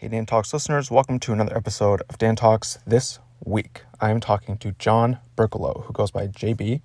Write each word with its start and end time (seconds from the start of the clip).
Hey, 0.00 0.08
Dan 0.08 0.24
Talks 0.24 0.54
listeners, 0.54 0.90
welcome 0.90 1.18
to 1.18 1.34
another 1.34 1.54
episode 1.54 2.00
of 2.08 2.16
Dan 2.16 2.34
Talks. 2.34 2.78
This 2.86 3.18
week, 3.44 3.82
I 4.00 4.10
am 4.10 4.18
talking 4.18 4.56
to 4.56 4.72
John 4.78 5.18
Berkalow, 5.36 5.84
who 5.84 5.92
goes 5.92 6.10
by 6.10 6.26
JB. 6.26 6.80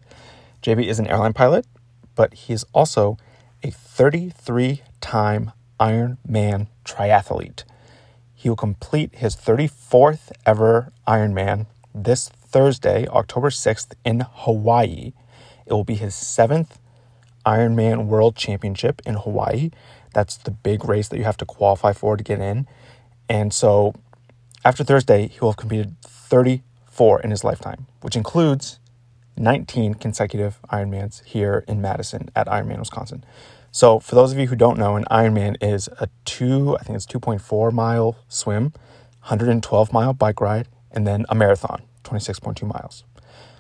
JB 0.61 0.85
is 0.85 0.99
an 0.99 1.07
airline 1.07 1.31
pilot, 1.31 1.65
but 2.15 2.33
he 2.33 2.51
is 2.51 2.65
also 2.73 3.17
a 3.63 3.71
33 3.71 4.81
time 4.99 5.53
Ironman 5.79 6.67
triathlete. 6.83 7.63
He 8.33 8.49
will 8.49 8.57
complete 8.57 9.15
his 9.15 9.37
34th 9.37 10.33
ever 10.45 10.91
Ironman 11.07 11.67
this 11.93 12.27
Thursday, 12.27 13.07
October 13.07 13.49
6th, 13.49 13.93
in 14.03 14.25
Hawaii. 14.29 15.13
It 15.65 15.71
will 15.71 15.85
be 15.85 15.95
his 15.95 16.15
seventh 16.15 16.79
Ironman 17.45 18.07
World 18.07 18.35
Championship 18.35 19.01
in 19.05 19.13
Hawaii. 19.13 19.71
That's 20.13 20.35
the 20.35 20.51
big 20.51 20.83
race 20.83 21.07
that 21.07 21.17
you 21.17 21.23
have 21.23 21.37
to 21.37 21.45
qualify 21.45 21.93
for 21.93 22.17
to 22.17 22.23
get 22.25 22.41
in. 22.41 22.67
And 23.29 23.53
so 23.53 23.93
after 24.63 24.83
Thursday, 24.83 25.27
he 25.27 25.39
will 25.39 25.51
have 25.51 25.57
competed 25.57 25.95
34 26.01 27.21
in 27.21 27.31
his 27.31 27.43
lifetime, 27.43 27.85
which 28.01 28.15
includes 28.15 28.79
19 29.37 29.95
consecutive 29.95 30.59
Ironmans 30.71 31.23
here 31.23 31.63
in 31.67 31.81
Madison 31.81 32.29
at 32.35 32.47
Ironman, 32.47 32.79
Wisconsin. 32.79 33.23
So, 33.71 33.99
for 33.99 34.15
those 34.15 34.31
of 34.31 34.39
you 34.39 34.47
who 34.47 34.55
don't 34.55 34.79
know, 34.79 34.95
an 34.95 35.03
Ironman 35.11 35.57
is 35.61 35.89
a 35.99 36.07
two, 36.23 36.77
I 36.79 36.83
think 36.83 36.95
it's 36.95 37.05
2.4 37.05 37.73
mile 37.73 38.15
swim, 38.29 38.71
112 39.23 39.91
mile 39.91 40.13
bike 40.13 40.39
ride, 40.39 40.69
and 40.91 41.05
then 41.05 41.25
a 41.27 41.35
marathon, 41.35 41.81
26.2 42.05 42.65
miles. 42.65 43.03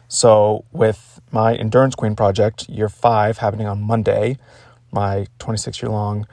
So, 0.07 0.63
with 0.71 1.19
my 1.31 1.53
Endurance 1.55 1.95
Queen 1.95 2.15
project, 2.15 2.69
year 2.69 2.87
five, 2.87 3.39
happening 3.39 3.67
on 3.67 3.81
Monday, 3.81 4.37
my 4.91 5.27
26 5.39 5.81
year 5.81 5.91
long 5.91 6.25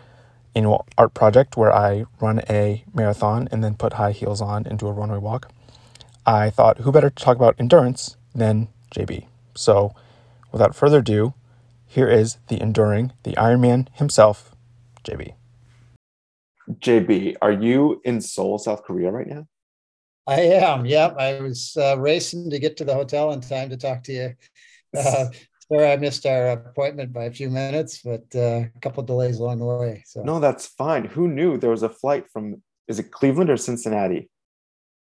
annual 0.55 0.87
art 0.99 1.15
project 1.15 1.57
where 1.57 1.75
I 1.75 2.05
run 2.21 2.41
a 2.49 2.85
marathon 2.95 3.49
and 3.51 3.63
then 3.63 3.75
put 3.75 3.95
high 3.95 4.13
heels 4.13 4.41
on 4.41 4.67
and 4.67 4.79
do 4.79 4.87
a 4.87 4.93
runway 4.93 5.19
walk. 5.19 5.51
I 6.27 6.51
thought, 6.51 6.79
who 6.79 6.93
better 6.93 7.11
to 7.11 7.25
talk 7.25 7.37
about 7.37 7.57
endurance 7.59 8.17
than 8.35 8.69
JB? 8.95 9.27
So, 9.55 9.95
without 10.53 10.75
further 10.75 10.99
ado, 10.99 11.35
here 11.87 12.09
is 12.09 12.39
the 12.49 12.61
enduring, 12.61 13.13
the 13.25 13.33
Ironman 13.33 13.89
himself, 13.95 14.55
JB. 15.05 15.35
JB, 16.71 17.37
are 17.43 17.53
you 17.53 18.01
in 18.05 18.21
Seoul, 18.21 18.59
South 18.59 18.85
Korea 18.85 19.11
right 19.11 19.27
now? 19.27 19.47
I 20.27 20.41
am. 20.41 20.87
Yep. 20.87 21.17
I 21.19 21.41
was 21.41 21.77
uh, 21.77 21.99
racing 21.99 22.51
to 22.51 22.59
get 22.59 22.77
to 22.77 22.85
the 22.85 22.95
hotel 22.95 23.33
in 23.33 23.41
time 23.41 23.71
to 23.71 23.77
talk 23.77 24.05
to 24.05 24.13
you. 24.13 24.35
Uh, 24.97 25.27
sorry, 25.73 25.91
I 25.91 25.97
missed 25.97 26.27
our 26.27 26.51
appointment 26.51 27.13
by 27.13 27.25
a 27.25 27.31
few 27.31 27.51
minutes, 27.51 28.01
but 28.03 28.25
uh, 28.35 28.65
a 28.75 28.81
couple 28.81 29.03
delays 29.03 29.39
along 29.39 29.59
the 29.59 29.67
way. 29.67 30.03
So 30.07 30.23
no, 30.23 30.41
that's 30.41 30.67
fine. 30.67 31.05
Who 31.05 31.29
knew 31.29 31.57
there 31.57 31.71
was 31.71 31.83
a 31.83 31.89
flight 31.89 32.29
from? 32.31 32.63
Is 32.89 32.99
it 32.99 33.11
Cleveland 33.11 33.51
or 33.51 33.57
Cincinnati? 33.57 34.29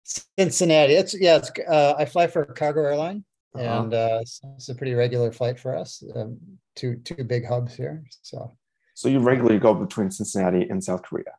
Cincinnati. 0.04 0.94
It's 0.94 1.20
yeah. 1.20 1.38
It's, 1.38 1.52
uh, 1.68 1.96
I 1.98 2.06
fly 2.06 2.28
for 2.28 2.44
a 2.44 2.54
cargo 2.54 2.82
airline, 2.82 3.24
uh-huh. 3.56 3.64
and 3.64 3.94
uh, 3.94 4.20
it's, 4.22 4.42
it's, 4.56 4.70
a 4.70 4.76
pretty 4.76 4.94
regular 4.94 5.32
flight 5.32 5.60
for 5.60 5.76
us. 5.76 6.04
Um, 6.16 6.38
two 6.76 6.96
two 6.98 7.24
big 7.24 7.46
hubs 7.46 7.76
here. 7.76 8.04
So 8.22 8.58
so 8.94 9.10
you 9.10 9.20
regularly 9.20 9.60
go 9.60 9.74
between 9.74 10.12
Cincinnati 10.12 10.68
and 10.70 10.84
South 10.84 11.04
Korea. 11.04 11.34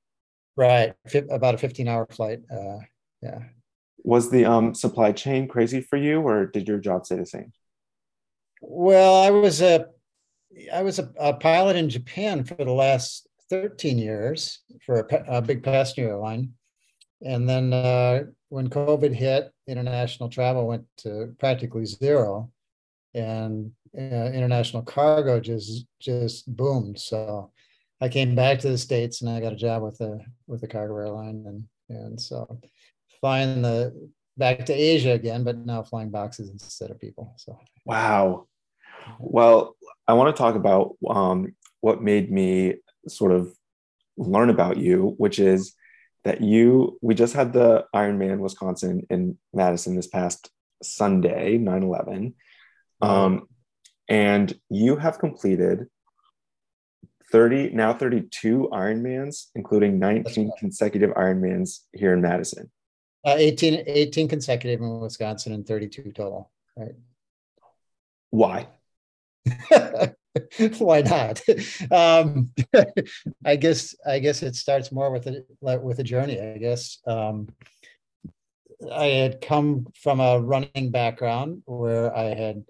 Right, 0.56 0.94
about 1.30 1.54
a 1.54 1.58
fifteen 1.58 1.88
hour 1.88 2.06
flight. 2.10 2.40
Uh, 2.50 2.78
yeah. 3.22 3.40
Was 4.06 4.30
the 4.30 4.44
um, 4.44 4.74
supply 4.74 5.12
chain 5.12 5.48
crazy 5.48 5.80
for 5.80 5.96
you, 5.96 6.20
or 6.20 6.46
did 6.46 6.68
your 6.68 6.78
job 6.78 7.06
stay 7.06 7.16
the 7.16 7.24
same? 7.24 7.52
Well, 8.66 9.22
I 9.22 9.30
was 9.30 9.60
a 9.60 9.86
I 10.72 10.82
was 10.82 10.98
a, 10.98 11.10
a 11.18 11.34
pilot 11.34 11.76
in 11.76 11.90
Japan 11.90 12.44
for 12.44 12.54
the 12.54 12.72
last 12.72 13.28
13 13.50 13.98
years 13.98 14.60
for 14.86 15.00
a, 15.00 15.36
a 15.38 15.42
big 15.42 15.62
passenger 15.62 16.10
airline. 16.10 16.52
And 17.22 17.48
then 17.48 17.72
uh, 17.72 18.24
when 18.48 18.70
COVID 18.70 19.14
hit, 19.14 19.52
international 19.66 20.28
travel 20.28 20.66
went 20.66 20.84
to 20.98 21.34
practically 21.38 21.86
zero, 21.86 22.50
and 23.14 23.70
uh, 23.96 24.30
international 24.32 24.82
cargo 24.82 25.40
just 25.40 25.86
just 26.00 26.54
boomed. 26.56 26.98
So 26.98 27.50
I 28.00 28.08
came 28.08 28.34
back 28.34 28.58
to 28.60 28.68
the 28.68 28.78
states, 28.78 29.22
and 29.22 29.30
I 29.30 29.40
got 29.40 29.52
a 29.52 29.56
job 29.56 29.82
with 29.82 30.00
a 30.00 30.18
with 30.46 30.62
a 30.62 30.68
cargo 30.68 30.96
airline, 30.96 31.44
and 31.46 31.64
and 31.88 32.20
so 32.20 32.60
flying 33.20 33.62
the 33.62 34.10
back 34.36 34.66
to 34.66 34.72
Asia 34.72 35.12
again, 35.12 35.44
but 35.44 35.64
now 35.64 35.82
flying 35.82 36.10
boxes 36.10 36.50
instead 36.50 36.90
of 36.90 37.00
people. 37.00 37.34
So 37.36 37.58
wow. 37.84 38.46
Well, 39.18 39.76
I 40.06 40.14
want 40.14 40.34
to 40.34 40.40
talk 40.40 40.54
about 40.54 40.96
um, 41.08 41.54
what 41.80 42.02
made 42.02 42.30
me 42.30 42.76
sort 43.08 43.32
of 43.32 43.54
learn 44.16 44.50
about 44.50 44.76
you, 44.76 45.14
which 45.18 45.38
is 45.38 45.74
that 46.24 46.40
you 46.40 46.98
we 47.02 47.14
just 47.14 47.34
had 47.34 47.52
the 47.52 47.84
Ironman 47.94 48.38
Wisconsin 48.38 49.06
in 49.10 49.38
Madison 49.52 49.96
this 49.96 50.06
past 50.06 50.50
Sunday, 50.82 51.58
9-11. 51.58 52.34
Um, 53.00 53.48
and 54.08 54.54
you 54.70 54.96
have 54.96 55.18
completed 55.18 55.86
30 57.30 57.70
now 57.70 57.92
32 57.92 58.68
Ironmans, 58.72 59.46
including 59.54 59.98
19 59.98 60.52
consecutive 60.58 61.10
Ironmans 61.10 61.80
here 61.92 62.14
in 62.14 62.20
Madison. 62.22 62.70
Uh, 63.26 63.36
18, 63.36 63.84
18 63.86 64.28
consecutive 64.28 64.80
in 64.80 65.00
Wisconsin 65.00 65.52
and 65.52 65.66
32 65.66 66.12
total, 66.12 66.50
right? 66.76 66.94
Why? 68.30 68.68
Why 70.78 71.02
not? 71.02 71.40
Um, 71.90 72.50
I 73.44 73.56
guess 73.56 73.94
I 74.06 74.18
guess 74.18 74.42
it 74.42 74.56
starts 74.56 74.90
more 74.90 75.10
with 75.10 75.26
a 75.26 75.44
with 75.60 75.98
a 75.98 76.04
journey. 76.04 76.40
I 76.40 76.58
guess 76.58 76.98
um, 77.06 77.48
I 78.90 79.06
had 79.06 79.40
come 79.40 79.86
from 80.02 80.20
a 80.20 80.40
running 80.40 80.90
background 80.90 81.62
where 81.66 82.14
I 82.16 82.34
had 82.34 82.64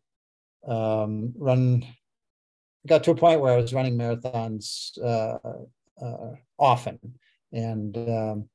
um, 0.66 1.32
run, 1.36 1.84
got 2.86 3.04
to 3.04 3.12
a 3.12 3.16
point 3.16 3.40
where 3.40 3.52
I 3.52 3.56
was 3.56 3.72
running 3.74 3.96
marathons 3.96 4.98
uh, 5.02 5.38
uh, 6.04 6.34
often, 6.58 6.98
and 7.52 7.96
um, 7.96 8.48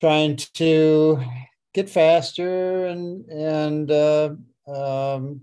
trying 0.00 0.36
to 0.36 1.22
get 1.74 1.90
faster 1.90 2.86
and 2.86 3.28
and 3.28 3.90
uh, 3.90 4.30
um, 4.66 5.42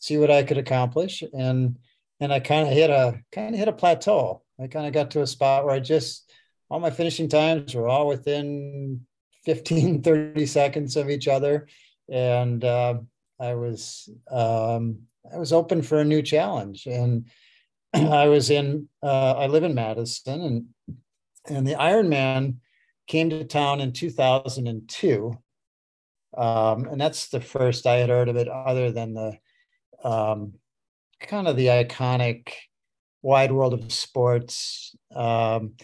see 0.00 0.18
what 0.18 0.30
I 0.30 0.42
could 0.42 0.58
accomplish. 0.58 1.22
And 1.32 1.78
and 2.18 2.32
I 2.32 2.40
kind 2.40 2.66
of 2.66 2.74
hit 2.74 2.90
a 2.90 3.20
kind 3.30 3.54
of 3.54 3.58
hit 3.58 3.68
a 3.68 3.72
plateau. 3.72 4.42
I 4.60 4.66
kind 4.66 4.86
of 4.86 4.92
got 4.92 5.12
to 5.12 5.22
a 5.22 5.26
spot 5.26 5.64
where 5.64 5.74
I 5.74 5.78
just 5.78 6.30
all 6.68 6.80
my 6.80 6.90
finishing 6.90 7.28
times 7.28 7.74
were 7.74 7.88
all 7.88 8.06
within 8.08 9.00
15, 9.44 10.02
30 10.02 10.46
seconds 10.46 10.96
of 10.96 11.08
each 11.10 11.28
other. 11.28 11.68
And 12.08 12.64
uh, 12.64 12.98
I 13.38 13.54
was 13.54 14.08
um, 14.30 15.02
I 15.32 15.38
was 15.38 15.52
open 15.52 15.82
for 15.82 16.00
a 16.00 16.04
new 16.04 16.22
challenge. 16.22 16.86
And 16.86 17.26
I 17.94 18.26
was 18.26 18.50
in 18.50 18.88
uh, 19.02 19.32
I 19.32 19.46
live 19.46 19.64
in 19.64 19.74
Madison 19.74 20.40
and 20.42 20.64
and 21.48 21.66
the 21.66 21.74
Ironman 21.74 22.56
came 23.06 23.30
to 23.30 23.44
town 23.44 23.80
in 23.80 23.92
2002. 23.92 25.32
Um, 26.36 26.84
and 26.84 27.00
that's 27.00 27.28
the 27.28 27.40
first 27.40 27.86
I 27.86 27.96
had 27.96 28.10
heard 28.10 28.28
of 28.28 28.36
it 28.36 28.46
other 28.46 28.92
than 28.92 29.14
the 29.14 29.38
um, 30.04 30.54
kind 31.20 31.48
of 31.48 31.56
the 31.56 31.66
iconic 31.66 32.52
wide 33.22 33.52
world 33.52 33.74
of 33.74 33.92
sports 33.92 34.96
um, 35.14 35.74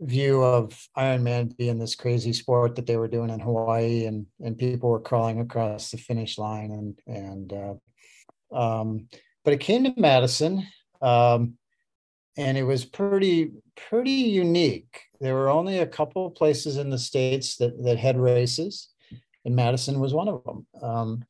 view 0.00 0.42
of 0.42 0.88
Ironman 0.96 1.56
being 1.56 1.78
this 1.78 1.94
crazy 1.94 2.32
sport 2.32 2.76
that 2.76 2.86
they 2.86 2.96
were 2.96 3.08
doing 3.08 3.30
in 3.30 3.40
Hawaii, 3.40 4.06
and 4.06 4.26
and 4.40 4.56
people 4.56 4.90
were 4.90 5.00
crawling 5.00 5.40
across 5.40 5.90
the 5.90 5.98
finish 5.98 6.38
line, 6.38 6.70
and 6.70 6.98
and 7.06 7.52
uh, 7.52 8.56
um, 8.56 9.08
but 9.44 9.54
it 9.54 9.60
came 9.60 9.84
to 9.84 9.94
Madison, 9.96 10.66
um, 11.02 11.54
and 12.36 12.56
it 12.56 12.64
was 12.64 12.84
pretty 12.84 13.52
pretty 13.76 14.10
unique. 14.10 15.02
There 15.20 15.34
were 15.34 15.50
only 15.50 15.78
a 15.78 15.86
couple 15.86 16.26
of 16.26 16.34
places 16.34 16.76
in 16.76 16.90
the 16.90 16.98
states 16.98 17.56
that 17.56 17.82
that 17.84 17.98
had 17.98 18.18
races, 18.18 18.88
and 19.44 19.54
Madison 19.54 20.00
was 20.00 20.14
one 20.14 20.28
of 20.28 20.44
them. 20.44 20.66
Um, 20.82 21.24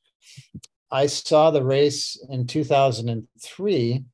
I 0.91 1.07
saw 1.07 1.51
the 1.51 1.63
race 1.63 2.19
in 2.31 2.47
2003 2.47 4.05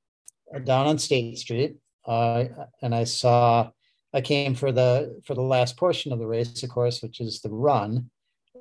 uh, 0.54 0.58
down 0.60 0.86
on 0.86 0.98
State 0.98 1.38
Street, 1.38 1.76
uh, 2.06 2.44
and 2.82 2.94
I 2.94 3.04
saw. 3.04 3.70
I 4.14 4.20
came 4.22 4.54
for 4.54 4.72
the 4.72 5.20
for 5.26 5.34
the 5.34 5.42
last 5.42 5.76
portion 5.76 6.12
of 6.12 6.18
the 6.18 6.26
race, 6.26 6.62
of 6.62 6.70
course, 6.70 7.02
which 7.02 7.20
is 7.20 7.40
the 7.40 7.50
run, 7.50 8.08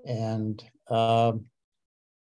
and 0.05 0.61
um, 0.89 1.45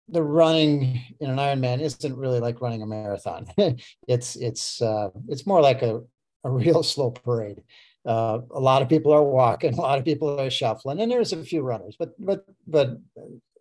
the 0.10 0.22
running 0.22 1.02
in 1.20 1.30
an 1.30 1.38
Ironman 1.38 1.82
isn't 1.82 2.18
really 2.18 2.40
like 2.40 2.62
running 2.62 2.82
a 2.82 2.88
marathon. 2.88 3.48
it's 4.08 4.36
it's 4.36 4.82
uh, 4.82 5.10
it's 5.30 5.48
more 5.48 5.62
like 5.62 5.82
a, 5.82 6.02
a 6.44 6.50
real 6.50 6.84
slow 6.94 7.12
parade. 7.12 7.62
Uh, 8.06 8.40
a 8.52 8.60
lot 8.60 8.82
of 8.82 8.90
people 8.90 9.14
are 9.14 9.24
walking, 9.24 9.74
a 9.74 9.82
lot 9.82 10.00
of 10.00 10.06
people 10.06 10.40
are 10.40 10.50
shuffling, 10.50 11.00
and 11.00 11.12
there's 11.12 11.34
a 11.34 11.44
few 11.44 11.62
runners, 11.62 11.96
but 11.98 12.14
but 12.20 12.46
but 12.68 12.98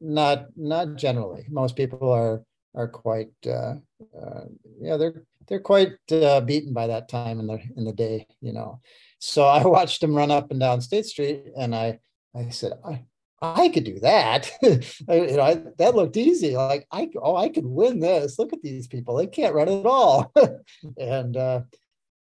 not 0.01 0.47
not 0.57 0.97
generally. 0.97 1.47
Most 1.49 1.77
people 1.77 2.11
are 2.11 2.43
are 2.75 2.89
quite 2.89 3.33
uh, 3.47 3.75
uh, 4.17 4.45
yeah 4.81 4.97
they're 4.97 5.25
they're 5.47 5.61
quite 5.61 5.93
uh, 6.13 6.41
beaten 6.41 6.73
by 6.73 6.87
that 6.87 7.09
time 7.09 7.41
in 7.41 7.47
the 7.47 7.61
in 7.77 7.85
the 7.85 7.93
day, 7.93 8.27
you 8.41 8.53
know. 8.53 8.81
So 9.19 9.45
I 9.45 9.65
watched 9.77 10.01
them 10.01 10.15
run 10.15 10.31
up 10.31 10.51
and 10.51 10.61
down 10.61 10.81
State 10.81 11.07
Street, 11.07 11.45
and 11.57 11.75
I 11.75 11.99
I 12.35 12.51
said, 12.51 12.73
I, 12.85 13.05
I 13.43 13.69
could 13.69 13.85
do 13.85 13.99
that. 14.01 14.51
you 14.63 14.81
know, 15.09 15.41
I, 15.41 15.63
that 15.79 15.95
looked 15.95 16.17
easy. 16.17 16.57
Like 16.57 16.87
I, 16.93 17.11
oh, 17.21 17.37
I 17.37 17.49
could 17.49 17.67
win 17.67 18.01
this. 18.01 18.39
Look 18.39 18.53
at 18.53 18.63
these 18.63 18.87
people; 18.87 19.17
they 19.17 19.27
can't 19.27 19.55
run 19.55 19.69
at 19.69 19.87
all. 19.87 20.33
and 20.99 21.37
uh, 21.37 21.63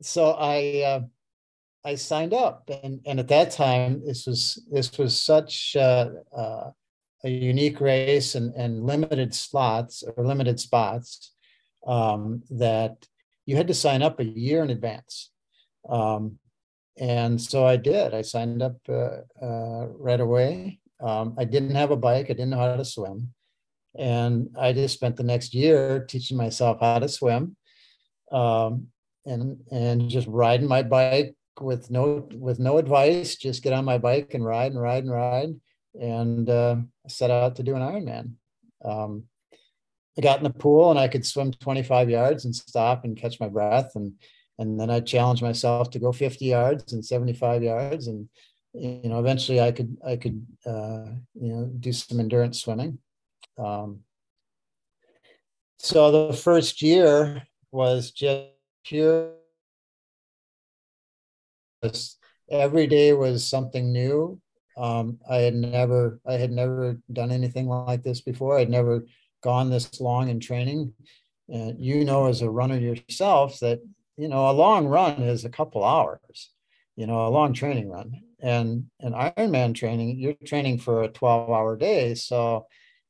so 0.03 0.33
I, 0.33 0.83
uh, 0.85 1.01
I 1.85 1.95
signed 1.95 2.35
up, 2.35 2.69
and 2.83 3.01
and 3.07 3.21
at 3.21 3.29
that 3.29 3.53
time, 3.53 4.03
this 4.05 4.27
was 4.27 4.63
this 4.71 4.97
was 4.99 5.21
such 5.21 5.77
uh, 5.77 6.11
uh 6.37 6.71
a 7.25 7.31
unique 7.31 7.81
race 7.81 8.35
and 8.35 8.55
and 8.55 8.85
limited 8.85 9.35
slots 9.35 10.03
or 10.03 10.25
limited 10.25 10.61
spots 10.61 11.33
um, 11.87 12.43
that 12.51 13.07
you 13.47 13.57
had 13.57 13.69
to 13.69 13.75
sign 13.75 14.03
up 14.03 14.21
a 14.21 14.25
year 14.25 14.63
in 14.63 14.71
advance. 14.71 15.31
Um, 15.89 16.39
and 16.99 17.41
so 17.41 17.67
I 17.67 17.77
did. 17.77 18.15
I 18.15 18.23
signed 18.23 18.63
up 18.63 18.77
uh, 18.89 19.19
uh, 19.43 19.87
right 19.99 20.21
away 20.21 20.79
um, 21.05 21.35
I 21.39 21.45
didn't 21.45 21.75
have 21.75 21.91
a 21.91 21.97
bike. 21.97 22.27
I 22.27 22.35
didn't 22.35 22.51
know 22.51 22.59
how 22.59 22.77
to 22.77 22.85
swim. 22.85 23.35
And 23.97 24.49
I 24.59 24.73
just 24.73 24.95
spent 24.95 25.17
the 25.17 25.23
next 25.23 25.55
year 25.55 26.05
teaching 26.05 26.37
myself 26.37 26.79
how 26.81 26.99
to 26.99 27.09
swim 27.09 27.57
um, 28.33 28.89
and, 29.27 29.59
and 29.71 30.09
just 30.09 30.27
riding 30.27 30.67
my 30.67 30.83
bike 30.83 31.37
with 31.61 31.91
no, 31.91 32.27
with 32.35 32.59
no 32.59 32.79
advice, 32.79 33.37
just 33.37 33.63
get 33.63 33.73
on 33.73 33.85
my 33.85 33.99
bike 33.99 34.35
and 34.35 34.45
ride 34.45 34.73
and 34.73 34.81
ride 34.81 35.05
and 35.05 35.13
ride 35.13 35.55
and 36.01 36.49
uh, 36.49 36.77
set 37.09 37.31
out 37.31 37.57
to 37.57 37.63
do 37.63 37.77
an 37.77 37.83
Ironman. 37.83 38.33
Um, 38.85 39.25
I 40.17 40.21
got 40.21 40.39
in 40.39 40.45
the 40.45 40.51
pool 40.51 40.91
and 40.91 40.99
I 40.99 41.09
could 41.09 41.27
swim 41.27 41.53
25 41.53 42.09
yards 42.09 42.45
and 42.45 42.55
stop 42.55 43.05
and 43.05 43.17
catch 43.17 43.41
my 43.41 43.49
breath. 43.49 43.93
And, 43.97 44.13
and 44.59 44.79
then 44.79 44.91
I 44.91 45.01
challenged 45.01 45.43
myself 45.43 45.91
to 45.91 45.99
go 45.99 46.13
50 46.13 46.45
yards 46.45 46.93
and 46.93 47.05
75 47.05 47.63
yards. 47.63 48.07
And 48.07 48.29
you 48.75 49.09
know, 49.09 49.21
eventually 49.21 49.61
I 49.61 49.71
could 49.71 49.97
I 50.05 50.17
could 50.17 50.45
uh, 50.67 51.07
you 51.35 51.53
know 51.53 51.71
do 51.79 51.93
some 51.93 52.21
endurance 52.21 52.61
swimming. 52.61 52.99
Um, 53.57 54.01
so 55.79 56.29
the 56.29 56.37
first 56.37 56.83
year 56.83 57.43
was 57.71 58.11
just 58.11 58.49
pure. 58.85 59.33
Every 62.51 62.87
day 62.87 63.13
was 63.13 63.47
something 63.47 63.93
new. 63.93 64.41
Um, 64.77 65.19
I 65.29 65.37
had 65.37 65.55
never 65.55 66.21
I 66.27 66.35
had 66.35 66.51
never 66.51 66.99
done 67.13 67.31
anything 67.31 67.69
like 67.69 68.03
this 68.03 68.21
before. 68.21 68.59
I'd 68.59 68.71
never 68.71 69.07
gone 69.43 69.71
this 69.71 70.01
long 70.01 70.29
in 70.29 70.41
training. 70.41 70.93
And 71.49 71.83
you 71.83 72.05
know, 72.05 72.27
as 72.27 72.43
a 72.43 72.51
runner 72.51 72.79
yourself, 72.79 73.61
that 73.61 73.81
you 74.17 74.29
know 74.29 74.51
a 74.51 74.53
long 74.53 74.87
run 74.87 75.23
is 75.23 75.45
a 75.45 75.51
couple 75.51 75.85
hours. 75.85 76.51
You 76.97 77.07
know, 77.07 77.27
a 77.27 77.31
long 77.31 77.53
training 77.53 77.91
run 77.91 78.21
and 78.45 78.85
an 79.01 79.15
Ironman 79.15 79.75
training, 79.75 80.19
you're 80.19 80.35
training 80.45 80.79
for 80.79 81.03
a 81.03 81.09
12 81.09 81.49
hour 81.49 81.77
day. 81.77 82.15
So 82.15 82.67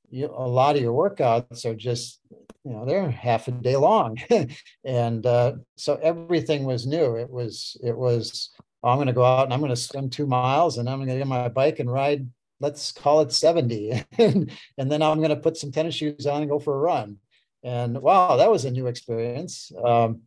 you, 0.09 0.27
a 0.27 0.47
lot 0.47 0.77
of 0.77 0.83
your 0.83 0.93
workouts 0.93 1.65
are 1.65 1.75
just, 1.75 2.21
you 2.65 2.73
know, 2.73 2.87
they're 2.87 3.11
half 3.11 3.49
a 3.49 3.51
day 3.51 3.75
long. 3.75 4.17
and 4.85 5.27
uh, 5.27 5.55
so 5.77 5.99
everything 6.01 6.65
was 6.65 6.87
new. 6.87 7.17
It 7.17 7.29
was, 7.29 7.77
it 7.83 7.97
was, 7.97 8.51
oh, 8.85 8.91
I'm 8.91 8.99
going 8.99 9.07
to 9.07 9.13
go 9.13 9.25
out 9.25 9.45
and 9.45 9.53
I'm 9.53 9.61
going 9.61 9.71
to 9.71 9.77
swim 9.77 10.11
two 10.11 10.27
miles 10.27 10.79
and 10.79 10.89
I'm 10.89 10.99
going 10.99 11.09
to 11.09 11.17
get 11.17 11.27
my 11.27 11.49
bike 11.49 11.81
and 11.81 11.91
ride, 11.91 12.29
let's 12.61 12.93
call 12.93 13.21
it 13.23 13.33
70. 13.33 14.05
and, 14.19 14.51
and 14.79 14.93
then 14.93 15.03
I'm 15.03 15.19
going 15.19 15.31
to 15.31 15.37
put 15.37 15.57
some 15.57 15.73
tennis 15.73 15.95
shoes 15.95 16.27
on 16.27 16.43
and 16.43 16.51
go 16.51 16.59
for 16.59 16.75
a 16.75 16.81
run. 16.81 17.17
And 17.63 18.01
wow, 18.01 18.37
that 18.37 18.51
was 18.51 18.67
a 18.67 18.71
new 18.71 18.87
experience. 18.87 19.73
Um, 19.83 20.21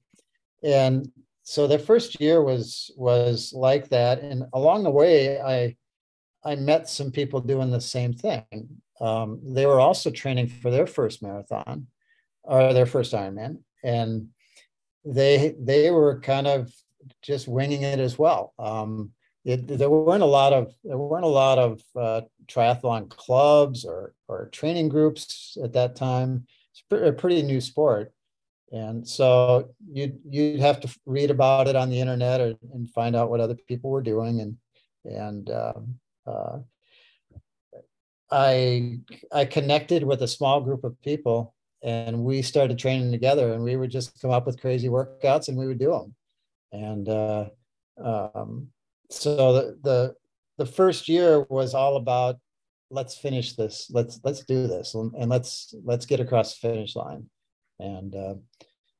and 0.63 1.09
so 1.43 1.65
the 1.65 1.79
first 1.79 2.19
year 2.19 2.43
was 2.43 2.91
was 2.97 3.53
like 3.55 3.87
that 3.87 4.19
and 4.19 4.43
along 4.53 4.83
the 4.83 4.91
way 4.91 5.39
i 5.39 5.73
i 6.43 6.55
met 6.55 6.89
some 6.89 7.09
people 7.09 7.39
doing 7.39 7.71
the 7.71 7.79
same 7.79 8.11
thing 8.11 8.67
um, 8.99 9.39
they 9.43 9.65
were 9.65 9.79
also 9.79 10.09
training 10.09 10.47
for 10.47 10.71
their 10.71 10.87
first 10.87 11.23
marathon 11.23 11.87
or 12.43 12.73
their 12.73 12.85
first 12.85 13.13
ironman 13.13 13.59
and 13.81 14.27
they 15.05 15.55
they 15.57 15.89
were 15.89 16.19
kind 16.19 16.47
of 16.47 16.69
just 17.21 17.47
winging 17.47 17.83
it 17.83 17.99
as 17.99 18.17
well. 18.17 18.53
Um, 18.59 19.11
it, 19.45 19.65
there 19.67 19.89
weren't 19.89 20.23
a 20.23 20.25
lot 20.25 20.51
of 20.51 20.73
there 20.83 20.97
weren't 20.97 21.23
a 21.23 21.27
lot 21.27 21.57
of 21.57 21.81
uh, 21.95 22.21
triathlon 22.47 23.09
clubs 23.09 23.85
or 23.85 24.13
or 24.27 24.49
training 24.51 24.89
groups 24.89 25.57
at 25.63 25.73
that 25.73 25.95
time. 25.95 26.45
It's 26.71 26.83
a 26.91 27.13
pretty 27.13 27.41
new 27.43 27.61
sport. 27.61 28.11
And 28.71 29.07
so 29.07 29.69
you'd 29.89 30.19
you'd 30.29 30.59
have 30.59 30.81
to 30.81 30.93
read 31.05 31.31
about 31.31 31.69
it 31.69 31.77
on 31.77 31.89
the 31.89 31.99
internet 31.99 32.41
or, 32.41 32.55
and 32.73 32.89
find 32.89 33.15
out 33.15 33.29
what 33.29 33.39
other 33.39 33.55
people 33.55 33.89
were 33.89 34.01
doing. 34.01 34.41
And 34.41 34.57
and 35.05 35.49
um, 35.49 35.99
uh, 36.25 36.59
I 38.29 38.99
I 39.31 39.45
connected 39.45 40.03
with 40.03 40.23
a 40.23 40.27
small 40.27 40.59
group 40.59 40.83
of 40.83 41.01
people 41.01 41.55
and 41.83 42.23
we 42.23 42.41
started 42.41 42.77
training 42.77 43.11
together 43.11 43.53
and 43.53 43.63
we 43.63 43.77
would 43.77 43.91
just 43.91 44.19
come 44.21 44.31
up 44.31 44.45
with 44.45 44.59
crazy 44.59 44.89
workouts 44.89 45.47
and 45.47 45.57
we 45.57 45.67
would 45.67 45.79
do 45.79 45.91
them 45.91 46.13
and 46.71 47.07
uh, 47.09 47.45
um, 48.03 48.67
so 49.09 49.53
the, 49.53 49.77
the 49.83 50.15
the 50.57 50.65
first 50.65 51.07
year 51.07 51.45
was 51.49 51.73
all 51.73 51.97
about 51.97 52.37
let's 52.89 53.17
finish 53.17 53.53
this 53.53 53.89
let's 53.91 54.19
let's 54.23 54.43
do 54.45 54.67
this 54.67 54.93
and, 54.93 55.29
let's 55.29 55.73
let's 55.83 56.05
get 56.05 56.19
across 56.19 56.57
the 56.57 56.69
finish 56.69 56.95
line 56.95 57.25
and 57.79 58.15
uh, 58.15 58.35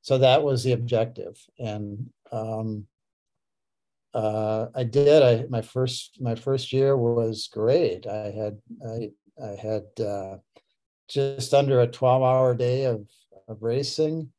so 0.02 0.18
that 0.18 0.44
was 0.44 0.64
the 0.64 0.74
objective 0.74 1.38
and 1.60 2.10
um, 2.32 2.86
uh, 4.14 4.68
I 4.74 4.84
did. 4.84 5.22
I 5.22 5.46
my 5.48 5.62
first 5.62 6.18
my 6.20 6.34
first 6.34 6.74
year 6.74 6.98
was 6.98 7.48
great. 7.52 8.08
I 8.08 8.32
had 8.32 8.58
I 8.84 9.12
I 9.40 9.56
had 9.56 9.84
uh, 10.04 10.38
just 11.08 11.54
under 11.54 11.82
a 11.82 11.88
twelve 11.88 12.24
hour 12.24 12.56
day 12.56 12.86
of 12.86 13.08
of 13.48 13.62
racing. 13.62 14.32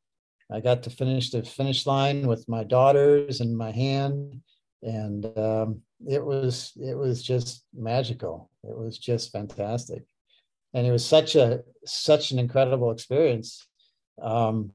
I 0.51 0.59
got 0.61 0.83
to 0.83 0.89
finish 0.89 1.29
the 1.29 1.43
finish 1.43 1.85
line 1.85 2.27
with 2.27 2.47
my 2.49 2.63
daughters 2.63 3.41
in 3.41 3.55
my 3.55 3.71
hand, 3.71 4.41
and 4.81 5.25
um, 5.37 5.81
it 6.07 6.23
was 6.23 6.73
it 6.77 6.97
was 6.97 7.21
just 7.23 7.63
magical. 7.73 8.49
It 8.63 8.77
was 8.77 8.97
just 8.97 9.31
fantastic, 9.31 10.03
and 10.73 10.87
it 10.87 10.91
was 10.91 11.05
such 11.05 11.35
a 11.35 11.61
such 11.85 12.31
an 12.31 12.39
incredible 12.39 12.91
experience 12.91 13.67
um, 14.21 14.71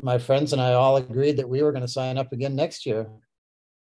my 0.00 0.18
friends 0.18 0.52
and 0.52 0.60
I 0.60 0.74
all 0.74 0.96
agreed 0.96 1.38
that 1.38 1.48
we 1.48 1.62
were 1.62 1.72
going 1.72 1.82
to 1.82 1.88
sign 1.88 2.18
up 2.18 2.32
again 2.32 2.54
next 2.54 2.86
year. 2.86 3.08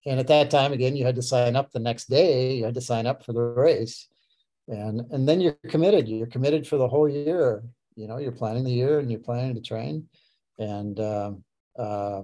And 0.06 0.20
at 0.20 0.28
that 0.28 0.52
time, 0.52 0.72
again, 0.72 0.96
you 0.96 1.06
had 1.06 1.16
to 1.16 1.22
sign 1.22 1.56
up 1.56 1.72
the 1.72 1.80
next 1.80 2.10
day. 2.10 2.56
You 2.56 2.66
had 2.66 2.76
to 2.76 2.82
sign 2.82 3.08
up 3.08 3.26
for 3.26 3.34
the 3.34 3.42
race, 3.42 4.08
and 4.68 5.02
and 5.12 5.28
then 5.28 5.42
you're 5.42 5.58
committed. 5.68 6.08
You're 6.08 6.28
committed 6.28 6.68
for 6.68 6.78
the 6.78 6.88
whole 6.88 7.10
year. 7.10 7.64
You 7.96 8.08
know, 8.08 8.18
you're 8.18 8.32
planning 8.32 8.66
the 8.66 8.72
year 8.72 9.00
and 9.00 9.10
you're 9.10 9.22
planning 9.22 9.56
to 9.56 9.62
train, 9.62 10.08
and 10.58 11.00
uh, 11.00 12.22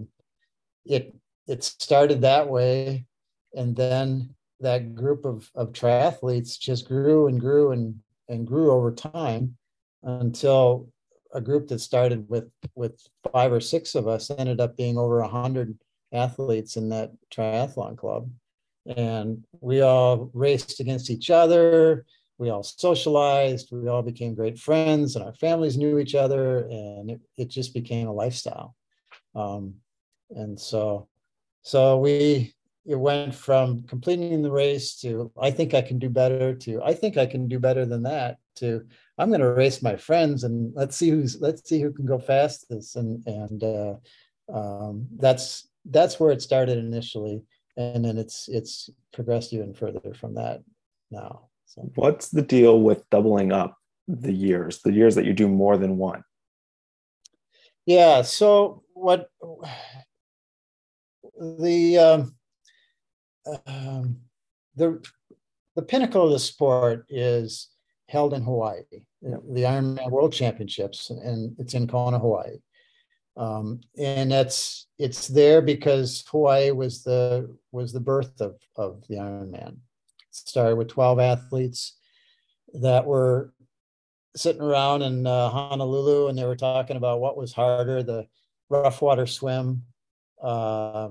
it 0.86 1.16
it 1.48 1.64
started 1.64 2.22
that 2.22 2.48
way, 2.48 3.06
and 3.56 3.76
then 3.76 4.34
that 4.60 4.96
group 4.96 5.26
of 5.26 5.50
of 5.56 5.72
triathletes 5.74 6.60
just 6.60 6.88
grew 6.88 7.28
and 7.28 7.40
grew 7.40 7.72
and 7.72 8.00
and 8.30 8.48
grew 8.48 8.72
over 8.72 8.92
time 8.92 9.58
until 10.04 10.88
a 11.34 11.42
group 11.42 11.68
that 11.68 11.80
started 11.80 12.28
with 12.30 12.50
with 12.76 13.02
five 13.32 13.52
or 13.52 13.60
six 13.60 13.96
of 13.96 14.08
us 14.08 14.32
ended 14.38 14.60
up 14.60 14.78
being 14.78 14.98
over 14.98 15.20
a 15.20 15.28
hundred 15.28 15.78
athletes 16.14 16.76
in 16.78 16.90
that 16.90 17.12
triathlon 17.34 17.98
club, 17.98 18.30
and 18.86 19.44
we 19.60 19.82
all 19.82 20.30
raced 20.34 20.80
against 20.80 21.10
each 21.10 21.30
other. 21.30 22.06
We 22.42 22.50
all 22.50 22.64
socialized. 22.64 23.70
We 23.72 23.88
all 23.88 24.02
became 24.02 24.34
great 24.34 24.58
friends, 24.58 25.16
and 25.16 25.24
our 25.24 25.34
families 25.36 25.78
knew 25.78 26.00
each 26.00 26.16
other, 26.16 26.62
and 26.62 27.12
it, 27.12 27.22
it 27.38 27.50
just 27.50 27.72
became 27.72 28.08
a 28.08 28.14
lifestyle. 28.14 28.76
Um, 29.36 29.76
and 30.32 30.60
so, 30.60 31.08
so 31.62 32.00
we 32.00 32.56
it 32.88 32.96
went 32.96 33.36
from 33.36 33.84
completing 33.84 34.42
the 34.42 34.50
race 34.50 35.00
to 35.02 35.32
I 35.40 35.52
think 35.52 35.76
I 35.76 35.84
can 35.84 36.00
do 36.00 36.10
better 36.10 36.56
to 36.56 36.82
I 36.84 36.96
think 36.96 37.16
I 37.16 37.28
can 37.28 37.48
do 37.48 37.60
better 37.60 37.86
than 37.86 38.02
that 38.04 38.38
to 38.56 38.88
I'm 39.20 39.30
going 39.30 39.42
to 39.42 39.54
race 39.54 39.84
my 39.84 39.96
friends 39.96 40.44
and 40.44 40.74
let's 40.76 40.98
see 40.98 41.12
who's 41.12 41.40
let's 41.40 41.70
see 41.70 41.80
who 41.80 41.94
can 41.94 42.08
go 42.08 42.18
fastest 42.18 42.96
and 42.96 43.24
and 43.28 43.64
uh, 43.64 43.94
um, 44.52 45.06
that's 45.18 45.70
that's 45.86 46.20
where 46.20 46.32
it 46.32 46.42
started 46.42 46.80
initially 46.80 47.44
and 47.78 48.04
then 48.04 48.18
it's 48.18 48.50
it's 48.50 48.90
progressed 49.14 49.54
even 49.54 49.76
further 49.76 50.16
from 50.16 50.34
that 50.34 50.64
now. 51.12 51.51
So. 51.72 51.90
What's 51.96 52.30
the 52.30 52.42
deal 52.42 52.82
with 52.82 53.10
doubling 53.12 53.54
up 53.54 53.78
the 54.06 54.34
years, 54.34 54.82
the 54.82 54.92
years 54.92 55.16
that 55.16 55.24
you 55.24 55.32
do 55.32 55.48
more 55.48 55.78
than 55.78 55.98
one? 55.98 56.22
Yeah. 57.86 58.24
So 58.24 58.84
what 58.94 59.30
the 61.40 61.98
um, 61.98 62.36
um, 63.66 64.18
the 64.76 65.02
the 65.78 65.82
pinnacle 65.82 66.26
of 66.26 66.32
the 66.32 66.40
sport 66.40 67.06
is 67.08 67.70
held 68.10 68.34
in 68.34 68.44
Hawaii, 68.44 68.84
the 69.22 69.64
Ironman 69.64 70.12
World 70.12 70.34
Championships, 70.34 71.10
and 71.10 71.56
it's 71.58 71.74
in 71.74 71.88
Kona, 71.88 72.20
Hawaii. 72.20 72.58
Um, 73.38 73.80
and 73.98 74.30
that's 74.30 74.88
it's 75.00 75.30
there 75.30 75.62
because 75.62 76.26
Hawaii 76.30 76.72
was 76.72 77.02
the 77.04 77.56
was 77.72 77.94
the 77.94 78.02
birth 78.02 78.42
of 78.42 78.56
of 78.76 79.08
the 79.08 79.16
Ironman. 79.16 79.78
Started 80.32 80.78
with 80.78 80.88
12 80.88 81.20
athletes 81.20 81.98
that 82.74 83.06
were 83.06 83.54
sitting 84.36 84.62
around 84.62 85.02
in 85.02 85.28
uh, 85.28 85.50
Honolulu, 85.50 86.28
and 86.28 86.38
they 86.38 86.46
were 86.46 86.56
talking 86.56 86.98
about 86.98 87.20
what 87.20 87.38
was 87.38 87.54
harder: 87.54 88.02
the 88.02 88.28
rough 88.70 89.02
water 89.02 89.26
swim, 89.26 89.84
uh, 90.42 91.10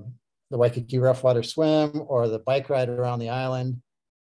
the 0.49 0.57
Waikiki 0.57 0.97
rough 0.97 1.23
water 1.23 1.43
swim, 1.43 2.03
or 2.07 2.27
the 2.27 2.39
bike 2.39 2.69
ride 2.69 2.89
around 2.89 3.19
the 3.19 3.29
island, 3.29 3.81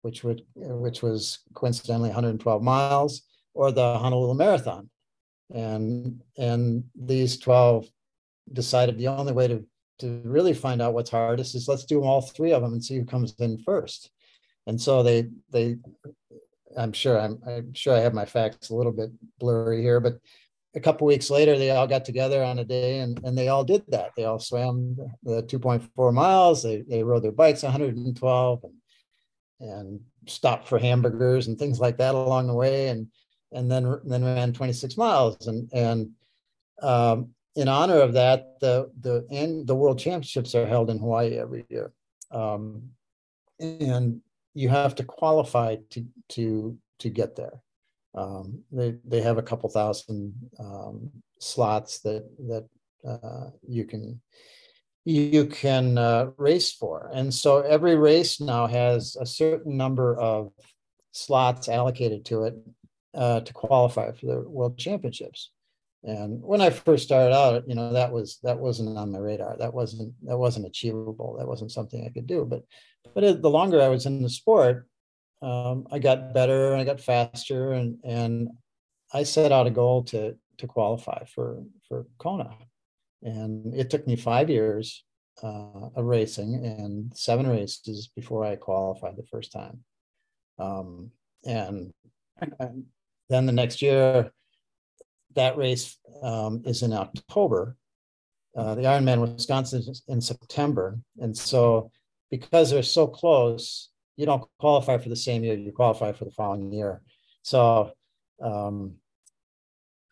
which 0.03 0.23
would 0.23 0.43
which 0.55 1.01
was 1.01 1.39
coincidentally 1.55 2.09
112 2.09 2.61
miles, 2.61 3.23
or 3.53 3.71
the 3.71 3.97
Honolulu 3.97 4.35
Marathon. 4.35 4.89
And 5.53 6.21
and 6.37 6.83
these 6.95 7.39
12 7.39 7.87
decided 8.51 8.97
the 8.97 9.07
only 9.07 9.33
way 9.33 9.47
to 9.47 9.65
to 9.99 10.21
really 10.25 10.53
find 10.53 10.81
out 10.81 10.93
what's 10.93 11.09
hardest 11.09 11.55
is 11.55 11.67
let's 11.67 11.85
do 11.85 12.03
all 12.03 12.21
three 12.21 12.51
of 12.51 12.61
them 12.61 12.73
and 12.73 12.83
see 12.83 12.97
who 12.97 13.05
comes 13.05 13.35
in 13.39 13.57
first 13.59 14.09
and 14.67 14.79
so 14.79 15.03
they 15.03 15.27
they 15.51 15.77
i'm 16.77 16.93
sure 16.93 17.19
i'm, 17.19 17.39
I'm 17.45 17.73
sure 17.73 17.95
i 17.95 17.99
have 17.99 18.13
my 18.13 18.25
facts 18.25 18.69
a 18.69 18.75
little 18.75 18.91
bit 18.91 19.11
blurry 19.39 19.81
here 19.81 19.99
but 19.99 20.19
a 20.75 20.79
couple 20.79 21.05
weeks 21.05 21.29
later 21.29 21.57
they 21.57 21.71
all 21.71 21.87
got 21.87 22.05
together 22.05 22.43
on 22.43 22.59
a 22.59 22.65
day 22.65 22.99
and, 22.99 23.19
and 23.23 23.37
they 23.37 23.47
all 23.47 23.63
did 23.63 23.83
that. 23.89 24.11
They 24.15 24.25
all 24.25 24.39
swam 24.39 24.97
the 25.23 25.43
2.4 25.43 26.13
miles. 26.13 26.63
They, 26.63 26.81
they 26.81 27.03
rode 27.03 27.23
their 27.23 27.31
bikes 27.31 27.63
112 27.63 28.63
and, 28.63 29.69
and 29.69 29.99
stopped 30.27 30.67
for 30.67 30.79
hamburgers 30.79 31.47
and 31.47 31.59
things 31.59 31.79
like 31.79 31.97
that 31.97 32.15
along 32.15 32.47
the 32.47 32.53
way. 32.53 32.89
And 32.89 33.07
and 33.51 33.71
then 33.71 33.99
then 34.05 34.23
ran 34.23 34.51
26 34.51 34.97
miles. 34.97 35.45
And 35.45 35.69
and 35.73 36.09
um, 36.81 37.29
in 37.55 37.67
honor 37.67 37.99
of 37.99 38.13
that 38.13 38.59
the 38.59 38.89
the 38.99 39.27
and 39.29 39.67
the 39.67 39.75
world 39.75 39.99
championships 39.99 40.55
are 40.55 40.65
held 40.65 40.89
in 40.89 40.97
hawaii 40.97 41.37
every 41.37 41.65
year. 41.69 41.93
Um, 42.31 42.89
and 43.59 44.21
you 44.53 44.69
have 44.69 44.95
to 44.95 45.03
qualify 45.03 45.75
to 45.89 46.05
to 46.29 46.77
to 46.99 47.09
get 47.09 47.35
there 47.35 47.61
um, 48.15 48.63
they 48.71 48.95
they 49.05 49.21
have 49.21 49.37
a 49.37 49.43
couple 49.43 49.69
thousand 49.69 50.33
um, 50.59 51.09
slots 51.39 51.99
that 52.01 52.29
that 52.47 52.67
uh, 53.07 53.49
you 53.67 53.85
can 53.85 54.21
you 55.05 55.45
can 55.45 55.97
uh, 55.97 56.27
race 56.37 56.71
for 56.71 57.09
and 57.13 57.33
so 57.33 57.61
every 57.61 57.95
race 57.95 58.39
now 58.39 58.67
has 58.67 59.17
a 59.19 59.25
certain 59.25 59.75
number 59.75 60.17
of 60.17 60.51
slots 61.11 61.69
allocated 61.69 62.25
to 62.25 62.43
it 62.43 62.55
uh, 63.13 63.39
to 63.41 63.53
qualify 63.53 64.11
for 64.11 64.25
the 64.25 64.41
world 64.41 64.77
championships. 64.77 65.51
And 66.03 66.41
when 66.41 66.59
I 66.59 66.69
first 66.69 67.05
started 67.05 67.33
out, 67.33 67.63
you 67.67 67.75
know, 67.75 67.93
that 67.93 68.11
was 68.11 68.39
that 68.43 68.59
wasn't 68.59 68.97
on 68.97 69.11
my 69.11 69.19
radar. 69.19 69.55
That 69.57 69.73
wasn't 69.73 70.13
that 70.23 70.37
wasn't 70.37 70.65
achievable. 70.65 71.37
That 71.37 71.47
wasn't 71.47 71.71
something 71.71 72.05
I 72.05 72.09
could 72.09 72.27
do. 72.27 72.45
But 72.45 72.63
but 73.15 73.41
the 73.41 73.49
longer 73.49 73.81
I 73.81 73.87
was 73.87 74.05
in 74.05 74.21
the 74.21 74.29
sport, 74.29 74.87
um, 75.41 75.87
I 75.91 75.99
got 75.99 76.33
better 76.33 76.73
and 76.73 76.81
I 76.81 76.83
got 76.83 76.99
faster, 76.99 77.71
and 77.71 77.97
and 78.03 78.49
I 79.13 79.23
set 79.23 79.51
out 79.53 79.67
a 79.67 79.71
goal 79.71 80.03
to 80.05 80.35
to 80.57 80.67
qualify 80.67 81.23
for 81.25 81.63
for 81.87 82.05
Kona, 82.17 82.53
and 83.21 83.73
it 83.73 83.89
took 83.89 84.05
me 84.05 84.17
five 84.17 84.49
years 84.49 85.05
uh, 85.41 85.89
of 85.95 86.05
racing 86.05 86.65
and 86.65 87.15
seven 87.15 87.47
races 87.47 88.09
before 88.13 88.43
I 88.43 88.57
qualified 88.57 89.15
the 89.15 89.27
first 89.31 89.53
time. 89.53 89.83
Um, 90.59 91.11
and 91.45 91.93
then 93.29 93.45
the 93.45 93.51
next 93.51 93.81
year, 93.81 94.31
that 95.35 95.57
race 95.57 95.97
um, 96.21 96.61
is 96.65 96.83
in 96.83 96.93
October. 96.93 97.75
Uh, 98.55 98.75
the 98.75 98.83
Ironman 98.83 99.21
Wisconsin 99.21 99.79
is 99.79 100.03
in 100.07 100.21
September. 100.21 100.99
And 101.19 101.35
so, 101.35 101.91
because 102.29 102.69
they're 102.69 102.83
so 102.83 103.07
close, 103.07 103.89
you 104.15 104.25
don't 104.25 104.43
qualify 104.59 104.97
for 104.97 105.09
the 105.09 105.15
same 105.15 105.43
year, 105.43 105.55
you 105.55 105.71
qualify 105.71 106.11
for 106.11 106.25
the 106.25 106.31
following 106.31 106.71
year. 106.71 107.01
So, 107.41 107.93
um, 108.41 108.95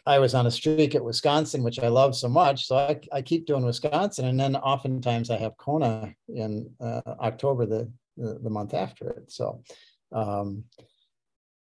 I 0.05 0.17
was 0.17 0.33
on 0.33 0.47
a 0.47 0.51
streak 0.51 0.95
at 0.95 1.03
Wisconsin, 1.03 1.61
which 1.61 1.79
I 1.79 1.87
love 1.87 2.15
so 2.15 2.27
much. 2.27 2.65
So 2.65 2.75
I, 2.75 2.99
I 3.11 3.21
keep 3.21 3.45
doing 3.45 3.63
Wisconsin. 3.63 4.25
And 4.25 4.39
then 4.39 4.55
oftentimes 4.55 5.29
I 5.29 5.37
have 5.37 5.57
Kona 5.57 6.13
in 6.27 6.71
uh, 6.79 7.01
October, 7.19 7.67
the, 7.67 7.91
the, 8.17 8.39
the, 8.41 8.49
month 8.49 8.73
after 8.73 9.09
it. 9.11 9.31
So, 9.31 9.61
um, 10.11 10.63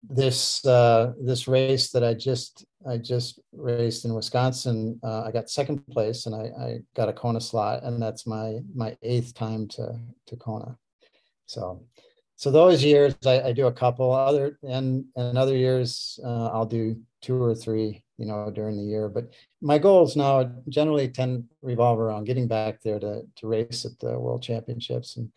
this 0.09 0.65
uh, 0.65 1.13
this 1.19 1.47
race 1.47 1.91
that 1.91 2.03
I 2.03 2.13
just 2.13 2.65
I 2.87 2.97
just 2.97 3.39
raced 3.53 4.05
in 4.05 4.13
Wisconsin, 4.13 4.99
uh, 5.03 5.23
I 5.23 5.31
got 5.31 5.49
second 5.49 5.85
place 5.87 6.25
and 6.25 6.35
I, 6.35 6.51
I 6.61 6.79
got 6.95 7.09
a 7.09 7.13
Kona 7.13 7.39
slot, 7.39 7.83
and 7.83 8.01
that's 8.01 8.27
my 8.27 8.59
my 8.75 8.97
eighth 9.01 9.33
time 9.33 9.67
to 9.69 9.99
to 10.27 10.35
Kona. 10.35 10.77
So 11.45 11.83
so 12.35 12.51
those 12.51 12.83
years 12.83 13.15
I, 13.25 13.41
I 13.41 13.53
do 13.53 13.67
a 13.67 13.71
couple 13.71 14.11
other 14.11 14.59
and 14.63 15.05
and 15.15 15.37
other 15.37 15.55
years 15.55 16.19
uh, 16.25 16.47
I'll 16.47 16.65
do 16.65 16.97
two 17.21 17.41
or 17.41 17.55
three 17.55 18.03
you 18.17 18.25
know 18.25 18.51
during 18.51 18.75
the 18.75 18.83
year. 18.83 19.07
But 19.07 19.33
my 19.61 19.77
goals 19.77 20.17
now 20.17 20.51
generally 20.67 21.07
tend 21.07 21.45
revolve 21.61 21.99
around 21.99 22.25
getting 22.25 22.47
back 22.47 22.81
there 22.81 22.99
to 22.99 23.21
to 23.37 23.47
race 23.47 23.85
at 23.85 23.97
the 23.99 24.19
World 24.19 24.43
Championships 24.43 25.15
and 25.15 25.31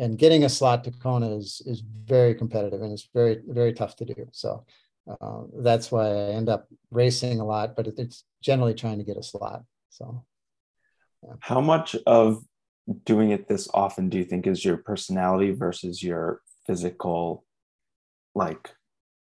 and 0.00 0.18
getting 0.18 0.44
a 0.44 0.48
slot 0.48 0.82
to 0.84 0.90
Kona 0.90 1.36
is 1.36 1.62
is 1.66 1.82
very 2.04 2.34
competitive 2.34 2.82
and 2.82 2.92
it's 2.92 3.08
very 3.14 3.40
very 3.46 3.72
tough 3.72 3.94
to 3.96 4.04
do. 4.04 4.26
So 4.32 4.64
uh, 5.08 5.42
that's 5.58 5.92
why 5.92 6.06
I 6.06 6.32
end 6.32 6.48
up 6.48 6.66
racing 6.90 7.40
a 7.40 7.44
lot, 7.44 7.76
but 7.76 7.86
it's 7.86 8.24
generally 8.42 8.74
trying 8.74 8.98
to 8.98 9.04
get 9.04 9.16
a 9.16 9.22
slot. 9.22 9.62
So, 9.90 10.24
yeah. 11.22 11.34
how 11.40 11.60
much 11.60 11.96
of 12.06 12.42
doing 13.04 13.30
it 13.30 13.48
this 13.48 13.68
often 13.74 14.08
do 14.08 14.18
you 14.18 14.24
think 14.24 14.46
is 14.46 14.64
your 14.64 14.78
personality 14.78 15.52
versus 15.52 16.02
your 16.02 16.40
physical, 16.66 17.44
like 18.34 18.70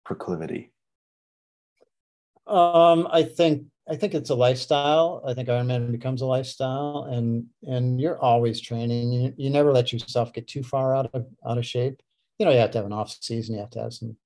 proclivity? 0.03 0.72
Um, 2.48 3.08
I 3.12 3.24
think 3.24 3.67
I 3.88 3.96
think 3.96 4.15
it's 4.15 4.32
a 4.32 4.36
lifestyle. 4.36 5.22
I 5.27 5.34
think 5.34 5.48
Ironman 5.48 5.92
becomes 5.92 6.22
a 6.22 6.25
lifestyle, 6.25 7.08
and 7.12 7.46
and 7.63 8.01
you're 8.01 8.20
always 8.20 8.60
training. 8.60 9.12
You, 9.12 9.34
you 9.38 9.50
never 9.50 9.72
let 9.72 9.94
yourself 9.94 10.34
get 10.34 10.48
too 10.48 10.63
far 10.63 10.96
out 10.96 11.10
of 11.13 11.27
out 11.48 11.58
of 11.58 11.65
shape. 11.65 12.01
You 12.39 12.46
know, 12.46 12.51
you 12.51 12.58
have 12.58 12.72
to 12.72 12.80
have 12.80 12.86
an 12.86 12.94
off 12.94 13.15
season. 13.22 13.56
You 13.56 13.62
have 13.62 13.70
to 13.72 13.82
have 13.82 13.94
some 13.94 14.18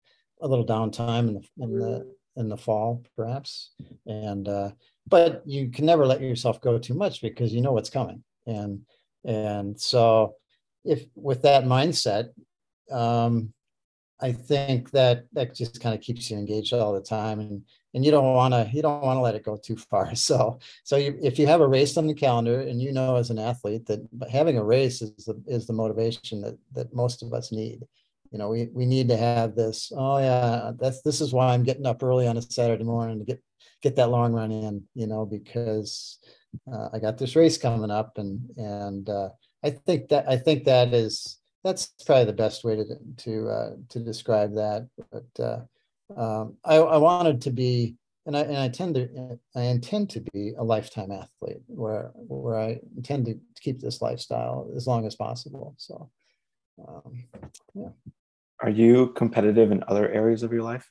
a 0.41 0.47
little 0.47 0.65
downtime 0.65 1.27
in 1.27 1.33
the 1.33 1.63
in 1.63 1.77
the 1.77 2.15
in 2.37 2.49
the 2.49 2.57
fall, 2.57 3.03
perhaps. 3.17 3.71
And 4.05 4.47
uh, 4.47 4.71
but 5.07 5.43
you 5.45 5.69
can 5.69 5.85
never 5.85 6.05
let 6.05 6.21
yourself 6.21 6.61
go 6.61 6.79
too 6.79 6.93
much 6.93 7.21
because 7.21 7.53
you 7.53 7.61
know 7.61 7.73
what's 7.73 7.89
coming. 7.89 8.23
And 8.47 8.81
and 9.25 9.79
so 9.79 10.35
if 10.85 11.03
with 11.15 11.41
that 11.41 11.65
mindset, 11.65 12.29
um, 12.89 13.53
I 14.21 14.31
think 14.31 14.91
that 14.91 15.25
that 15.33 15.53
just 15.53 15.81
kind 15.81 15.93
of 15.93 16.01
keeps 16.01 16.31
you 16.31 16.37
engaged 16.37 16.73
all 16.73 16.93
the 16.93 17.01
time 17.01 17.39
and 17.39 17.63
and 17.93 18.05
you 18.05 18.11
don't 18.11 18.33
want 18.33 18.53
to 18.53 18.69
you 18.73 18.81
don't 18.81 19.01
want 19.01 19.17
to 19.17 19.21
let 19.21 19.35
it 19.35 19.43
go 19.43 19.57
too 19.57 19.75
far. 19.75 20.13
So 20.15 20.59
so 20.83 20.95
you, 20.97 21.17
if 21.21 21.39
you 21.39 21.47
have 21.47 21.61
a 21.61 21.67
race 21.67 21.97
on 21.97 22.07
the 22.07 22.13
calendar 22.13 22.61
and 22.61 22.81
you 22.81 22.91
know 22.91 23.15
as 23.15 23.29
an 23.29 23.39
athlete 23.39 23.85
that 23.87 24.01
having 24.31 24.57
a 24.57 24.63
race 24.63 25.01
is 25.01 25.25
the 25.25 25.41
is 25.47 25.67
the 25.67 25.73
motivation 25.73 26.41
that 26.41 26.57
that 26.73 26.93
most 26.93 27.23
of 27.23 27.33
us 27.33 27.51
need. 27.51 27.85
You 28.31 28.37
know 28.37 28.49
we 28.49 28.69
we 28.73 28.85
need 28.85 29.07
to 29.09 29.17
have 29.17 29.55
this 29.55 29.91
oh 29.95 30.19
yeah 30.19 30.71
that's 30.79 31.01
this 31.01 31.19
is 31.19 31.33
why 31.33 31.51
i'm 31.51 31.63
getting 31.63 31.87
up 31.87 32.03
early 32.03 32.27
on 32.27 32.37
a 32.37 32.43
saturday 32.43 32.83
morning 32.83 33.17
to 33.17 33.25
get 33.25 33.41
get 33.81 33.95
that 33.95 34.11
long 34.11 34.33
run 34.33 34.51
in 34.51 34.83
you 34.93 35.07
know 35.07 35.25
because 35.25 36.19
uh, 36.71 36.89
i 36.93 36.99
got 36.99 37.17
this 37.17 37.35
race 37.35 37.57
coming 37.57 37.89
up 37.89 38.19
and 38.19 38.39
and 38.57 39.09
uh, 39.09 39.29
i 39.63 39.71
think 39.71 40.09
that 40.09 40.29
i 40.29 40.37
think 40.37 40.63
that 40.65 40.93
is 40.93 41.39
that's 41.63 41.93
probably 42.05 42.25
the 42.25 42.33
best 42.33 42.63
way 42.63 42.75
to 42.75 42.85
to 43.17 43.49
uh, 43.49 43.69
to 43.89 43.99
describe 43.99 44.55
that. 44.55 44.87
But 45.11 45.43
uh, 45.43 45.59
um, 46.15 46.57
I, 46.63 46.75
I, 46.75 46.97
wanted 46.97 47.41
to 47.41 47.51
be, 47.51 47.95
and 48.25 48.35
I, 48.35 48.41
and 48.41 48.57
I 48.57 48.69
tend 48.69 48.95
to, 48.95 49.39
I 49.55 49.61
intend 49.63 50.09
to 50.11 50.21
be 50.33 50.53
a 50.57 50.63
lifetime 50.63 51.11
athlete 51.11 51.61
where, 51.67 52.11
where 52.15 52.59
I 52.59 52.79
intend 52.95 53.25
to 53.27 53.39
keep 53.61 53.79
this 53.79 54.01
lifestyle 54.01 54.69
as 54.75 54.87
long 54.87 55.05
as 55.05 55.15
possible. 55.15 55.75
So, 55.77 56.09
um, 56.87 57.25
yeah. 57.75 57.89
Are 58.61 58.69
you 58.69 59.07
competitive 59.15 59.71
in 59.71 59.83
other 59.87 60.09
areas 60.09 60.43
of 60.43 60.51
your 60.51 60.63
life? 60.63 60.89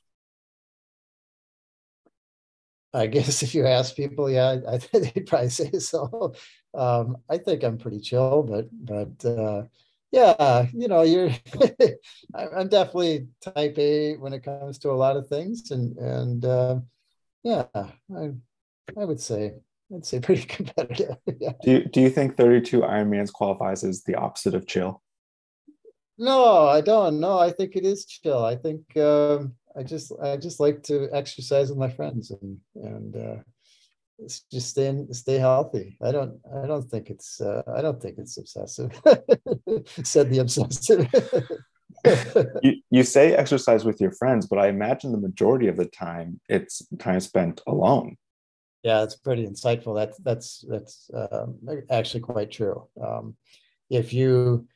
I 2.94 3.06
guess 3.06 3.42
if 3.42 3.54
you 3.54 3.66
ask 3.66 3.94
people, 3.94 4.30
yeah, 4.30 4.56
I, 4.66 4.78
they'd 4.98 5.26
probably 5.26 5.50
say 5.50 5.70
so. 5.78 6.34
Um, 6.75 7.18
I 7.28 7.38
think 7.38 7.62
I'm 7.62 7.78
pretty 7.78 8.00
chill, 8.00 8.42
but 8.42 8.68
but 8.72 9.25
uh, 9.28 9.64
yeah, 10.10 10.66
you 10.72 10.88
know, 10.88 11.02
you're 11.02 11.30
I'm 12.34 12.68
definitely 12.68 13.28
type 13.42 13.78
A 13.78 14.16
when 14.16 14.32
it 14.32 14.42
comes 14.42 14.78
to 14.78 14.90
a 14.90 14.92
lot 14.92 15.16
of 15.16 15.28
things. 15.28 15.70
And 15.70 15.96
and 15.96 16.44
uh, 16.44 16.80
yeah, 17.42 17.66
I 17.74 18.30
I 18.96 19.04
would 19.04 19.20
say 19.20 19.54
I'd 19.94 20.06
say 20.06 20.20
pretty 20.20 20.42
competitive. 20.46 21.16
yeah. 21.38 21.52
Do 21.62 21.70
you 21.70 21.84
do 21.84 22.00
you 22.00 22.10
think 22.10 22.36
32 22.36 22.80
Ironmans 22.80 23.32
qualifies 23.32 23.84
as 23.84 24.02
the 24.02 24.14
opposite 24.14 24.54
of 24.54 24.66
chill? 24.66 25.02
No, 26.18 26.66
I 26.66 26.80
don't. 26.80 27.20
No, 27.20 27.38
I 27.38 27.50
think 27.50 27.76
it 27.76 27.84
is 27.84 28.04
chill. 28.04 28.44
I 28.44 28.56
think 28.56 28.96
um, 28.96 29.54
I 29.76 29.82
just 29.82 30.12
I 30.20 30.36
just 30.36 30.58
like 30.58 30.82
to 30.84 31.08
exercise 31.12 31.68
with 31.68 31.78
my 31.78 31.90
friends 31.90 32.32
and 32.32 32.58
and 32.74 33.16
uh, 33.16 33.36
just 34.26 34.70
stay 34.70 35.06
stay 35.12 35.38
healthy. 35.38 35.96
I 36.02 36.12
don't 36.12 36.40
I 36.52 36.66
don't 36.66 36.88
think 36.90 37.10
it's 37.10 37.40
uh, 37.40 37.62
I 37.75 37.82
don't 37.82 38.00
think 38.00 38.18
it's 38.18 38.37
obsessive. 38.37 38.92
Said 40.04 40.30
the 40.30 40.38
obsessive. 40.40 41.08
you, 42.62 42.76
you 42.90 43.02
say 43.02 43.34
exercise 43.34 43.84
with 43.84 44.00
your 44.00 44.12
friends, 44.12 44.46
but 44.46 44.58
I 44.58 44.68
imagine 44.68 45.12
the 45.12 45.18
majority 45.18 45.68
of 45.68 45.76
the 45.76 45.87
time 45.87 46.40
it's 46.48 46.87
time 46.98 47.20
spent 47.20 47.60
alone. 47.66 48.16
Yeah, 48.82 49.02
it's 49.02 49.16
pretty 49.16 49.46
insightful. 49.46 49.94
That's 49.94 50.18
that's 50.18 50.64
that's 50.68 51.10
um, 51.14 51.58
actually 51.90 52.20
quite 52.20 52.50
true. 52.50 52.87
Um, 53.00 53.37
if 53.90 54.12
you 54.12 54.66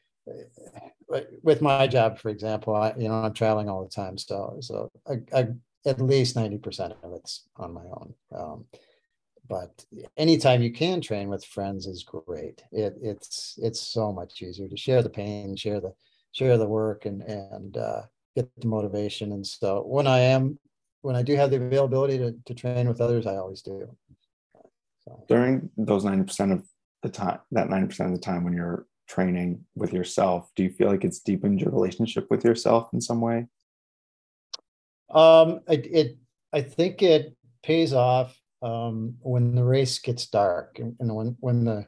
with 1.42 1.60
my 1.60 1.86
job, 1.86 2.18
for 2.18 2.28
example, 2.28 2.74
I 2.74 2.94
you 2.96 3.08
know 3.08 3.14
I'm 3.14 3.34
traveling 3.34 3.68
all 3.68 3.82
the 3.82 3.90
time, 3.90 4.18
so 4.18 4.58
so 4.60 4.90
I, 5.08 5.14
I 5.36 5.48
at 5.84 6.00
least 6.00 6.36
ninety 6.36 6.58
percent 6.58 6.94
of 7.02 7.12
it's 7.14 7.48
on 7.56 7.74
my 7.74 7.82
own. 7.82 8.14
Um, 8.34 8.64
but 9.48 9.84
anytime 10.16 10.62
you 10.62 10.72
can 10.72 11.00
train 11.00 11.28
with 11.28 11.44
friends 11.44 11.86
is 11.86 12.04
great. 12.04 12.62
It, 12.70 12.94
it's 13.02 13.58
it's 13.60 13.80
so 13.80 14.12
much 14.12 14.40
easier 14.42 14.68
to 14.68 14.76
share 14.76 15.02
the 15.02 15.10
pain, 15.10 15.56
share 15.56 15.80
the 15.80 15.92
share 16.32 16.56
the 16.58 16.68
work, 16.68 17.06
and 17.06 17.22
and 17.22 17.76
uh, 17.76 18.02
get 18.36 18.48
the 18.60 18.68
motivation. 18.68 19.32
And 19.32 19.46
so 19.46 19.82
when 19.82 20.06
I 20.06 20.20
am 20.20 20.58
when 21.02 21.16
I 21.16 21.22
do 21.22 21.34
have 21.36 21.50
the 21.50 21.56
availability 21.56 22.18
to, 22.18 22.34
to 22.44 22.54
train 22.54 22.88
with 22.88 23.00
others, 23.00 23.26
I 23.26 23.36
always 23.36 23.62
do. 23.62 23.88
So. 25.04 25.24
During 25.28 25.70
those 25.76 26.04
ninety 26.04 26.24
percent 26.24 26.52
of 26.52 26.64
the 27.02 27.08
time, 27.08 27.40
that 27.50 27.68
ninety 27.68 27.88
percent 27.88 28.12
of 28.12 28.14
the 28.14 28.24
time 28.24 28.44
when 28.44 28.52
you're 28.52 28.86
training 29.08 29.64
with 29.74 29.92
yourself, 29.92 30.50
do 30.54 30.62
you 30.62 30.70
feel 30.70 30.88
like 30.88 31.04
it's 31.04 31.18
deepened 31.18 31.60
your 31.60 31.72
relationship 31.72 32.30
with 32.30 32.44
yourself 32.44 32.88
in 32.92 33.00
some 33.00 33.20
way? 33.20 33.46
Um, 35.10 35.60
it, 35.68 35.86
it 35.86 36.18
I 36.52 36.62
think 36.62 37.02
it 37.02 37.36
pays 37.62 37.92
off 37.92 38.38
um, 38.62 39.16
when 39.20 39.54
the 39.54 39.64
race 39.64 39.98
gets 39.98 40.26
dark 40.26 40.78
and, 40.78 40.96
and 41.00 41.14
when 41.14 41.36
when 41.40 41.64
the 41.64 41.86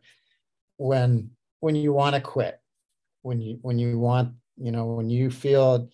when 0.77 1.31
when 1.61 1.75
you 1.77 1.93
want 1.93 2.15
to 2.15 2.21
quit, 2.21 2.61
when 3.23 3.41
you 3.41 3.59
when 3.63 3.79
you 3.79 3.99
want 3.99 4.35
you 4.57 4.73
know 4.73 4.87
when 4.87 5.09
you 5.09 5.31
feel 5.31 5.89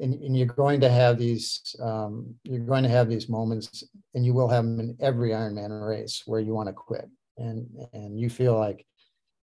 and, 0.00 0.14
and 0.14 0.36
you're 0.36 0.46
going 0.46 0.80
to 0.80 0.90
have 0.90 1.18
these 1.18 1.76
um, 1.80 2.34
you're 2.44 2.58
going 2.58 2.82
to 2.82 2.88
have 2.88 3.08
these 3.08 3.28
moments 3.28 3.84
and 4.14 4.24
you 4.24 4.34
will 4.34 4.48
have 4.48 4.64
them 4.64 4.80
in 4.80 4.96
every 5.00 5.30
Ironman 5.30 5.86
race 5.86 6.22
where 6.26 6.40
you 6.40 6.54
want 6.54 6.68
to 6.68 6.72
quit. 6.72 7.08
And 7.36 7.68
and 7.92 8.18
you 8.18 8.30
feel 8.30 8.56
like 8.58 8.84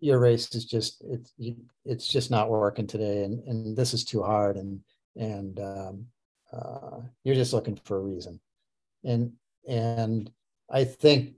your 0.00 0.18
race 0.18 0.54
is 0.54 0.64
just 0.64 1.02
it's 1.06 1.32
it's 1.84 2.06
just 2.06 2.30
not 2.30 2.50
working 2.50 2.86
today 2.86 3.24
and 3.24 3.42
and 3.46 3.76
this 3.76 3.94
is 3.94 4.04
too 4.04 4.22
hard 4.22 4.56
and 4.56 4.80
and 5.16 5.60
um, 5.60 6.06
uh, 6.52 7.00
you're 7.24 7.34
just 7.34 7.52
looking 7.52 7.78
for 7.84 7.98
a 7.98 8.00
reason. 8.00 8.40
And 9.04 9.32
and 9.68 10.30
i 10.70 10.84
think 10.84 11.34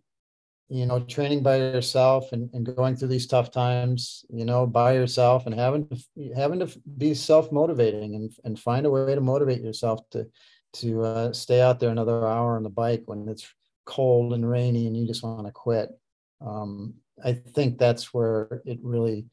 you 0.68 0.85
know 0.85 1.00
training 1.00 1.42
by 1.42 1.56
yourself 1.56 2.33
and, 2.33 2.50
and 2.52 2.75
going 2.75 2.97
through 2.97 3.09
these 3.09 3.26
tough 3.26 3.50
times 3.50 4.25
you 4.30 4.45
know 4.45 4.66
by 4.66 4.92
yourself 4.95 5.47
and 5.47 5.54
having 5.54 5.87
to 5.88 5.97
having 6.35 6.59
to 6.59 6.68
be 6.99 7.14
self-motivating 7.14 8.14
and, 8.16 8.33
and 8.45 8.59
find 8.59 8.85
a 8.85 8.90
way 8.90 9.14
to 9.14 9.21
motivate 9.21 9.62
yourself 9.62 10.00
to 10.11 10.26
to 10.73 11.02
uh, 11.02 11.33
stay 11.33 11.61
out 11.61 11.80
there 11.80 11.90
another 11.90 12.26
hour 12.26 12.56
on 12.56 12.62
the 12.62 12.68
bike 12.68 13.02
when 13.06 13.28
it's 13.28 13.47
cold 13.87 14.35
and 14.35 14.49
rainy 14.49 14.87
and 14.87 14.97
you 14.97 15.06
just 15.06 15.23
want 15.23 15.47
to 15.47 15.52
quit. 15.52 15.90
Um, 16.40 16.95
I 17.25 17.33
think 17.33 17.78
that's 17.78 18.12
where 18.12 18.61
it 18.66 18.78
really 18.83 19.26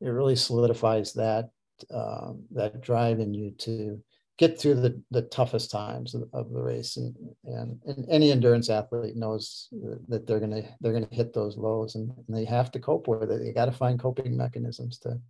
it 0.00 0.08
really 0.08 0.36
solidifies 0.36 1.12
that 1.14 1.50
uh, 1.92 2.32
that 2.52 2.80
drive 2.80 3.20
in 3.20 3.34
you 3.34 3.50
to 3.58 4.02
get 4.40 4.58
through 4.58 4.74
the, 4.74 4.98
the 5.10 5.20
toughest 5.20 5.70
times 5.70 6.14
of, 6.14 6.22
of 6.32 6.50
the 6.50 6.62
race 6.62 6.96
and, 6.96 7.14
and, 7.44 7.78
and 7.84 8.06
any 8.08 8.32
endurance 8.32 8.70
athlete 8.70 9.14
knows 9.14 9.68
that 10.08 10.26
they're 10.26 10.40
gonna 10.40 10.62
they're 10.80 10.94
gonna 10.94 11.06
hit 11.10 11.34
those 11.34 11.58
lows 11.58 11.94
and, 11.94 12.10
and 12.26 12.34
they 12.34 12.46
have 12.46 12.72
to 12.72 12.78
cope 12.80 13.06
with 13.06 13.30
it 13.30 13.38
they 13.38 13.52
got 13.52 13.66
to 13.66 13.72
find 13.72 14.00
coping 14.00 14.34
mechanisms 14.34 14.98
to 14.98 15.20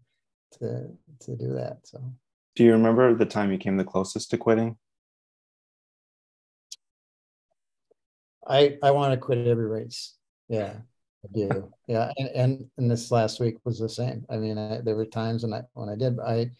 to 0.52 0.86
to 1.18 1.36
do 1.36 1.52
that 1.52 1.78
so 1.82 2.00
do 2.54 2.62
you 2.62 2.70
remember 2.70 3.12
the 3.12 3.26
time 3.26 3.50
you 3.50 3.58
came 3.58 3.76
the 3.76 3.82
closest 3.82 4.30
to 4.30 4.38
quitting 4.38 4.76
i 8.46 8.78
i 8.84 8.92
want 8.92 9.12
to 9.12 9.18
quit 9.18 9.44
every 9.48 9.66
race 9.66 10.14
yeah 10.48 10.74
I 11.24 11.28
do. 11.34 11.72
Yeah, 11.86 12.12
and, 12.18 12.28
and 12.36 12.70
and 12.78 12.88
this 12.88 13.10
last 13.10 13.40
week 13.40 13.56
was 13.64 13.80
the 13.80 13.88
same. 13.88 14.24
I 14.30 14.36
mean, 14.36 14.56
I, 14.56 14.80
there 14.80 14.94
were 14.94 15.04
times 15.04 15.42
when 15.42 15.52
I 15.52 15.62
when 15.74 15.88
I 15.88 15.96
did. 15.96 16.20
I 16.20 16.52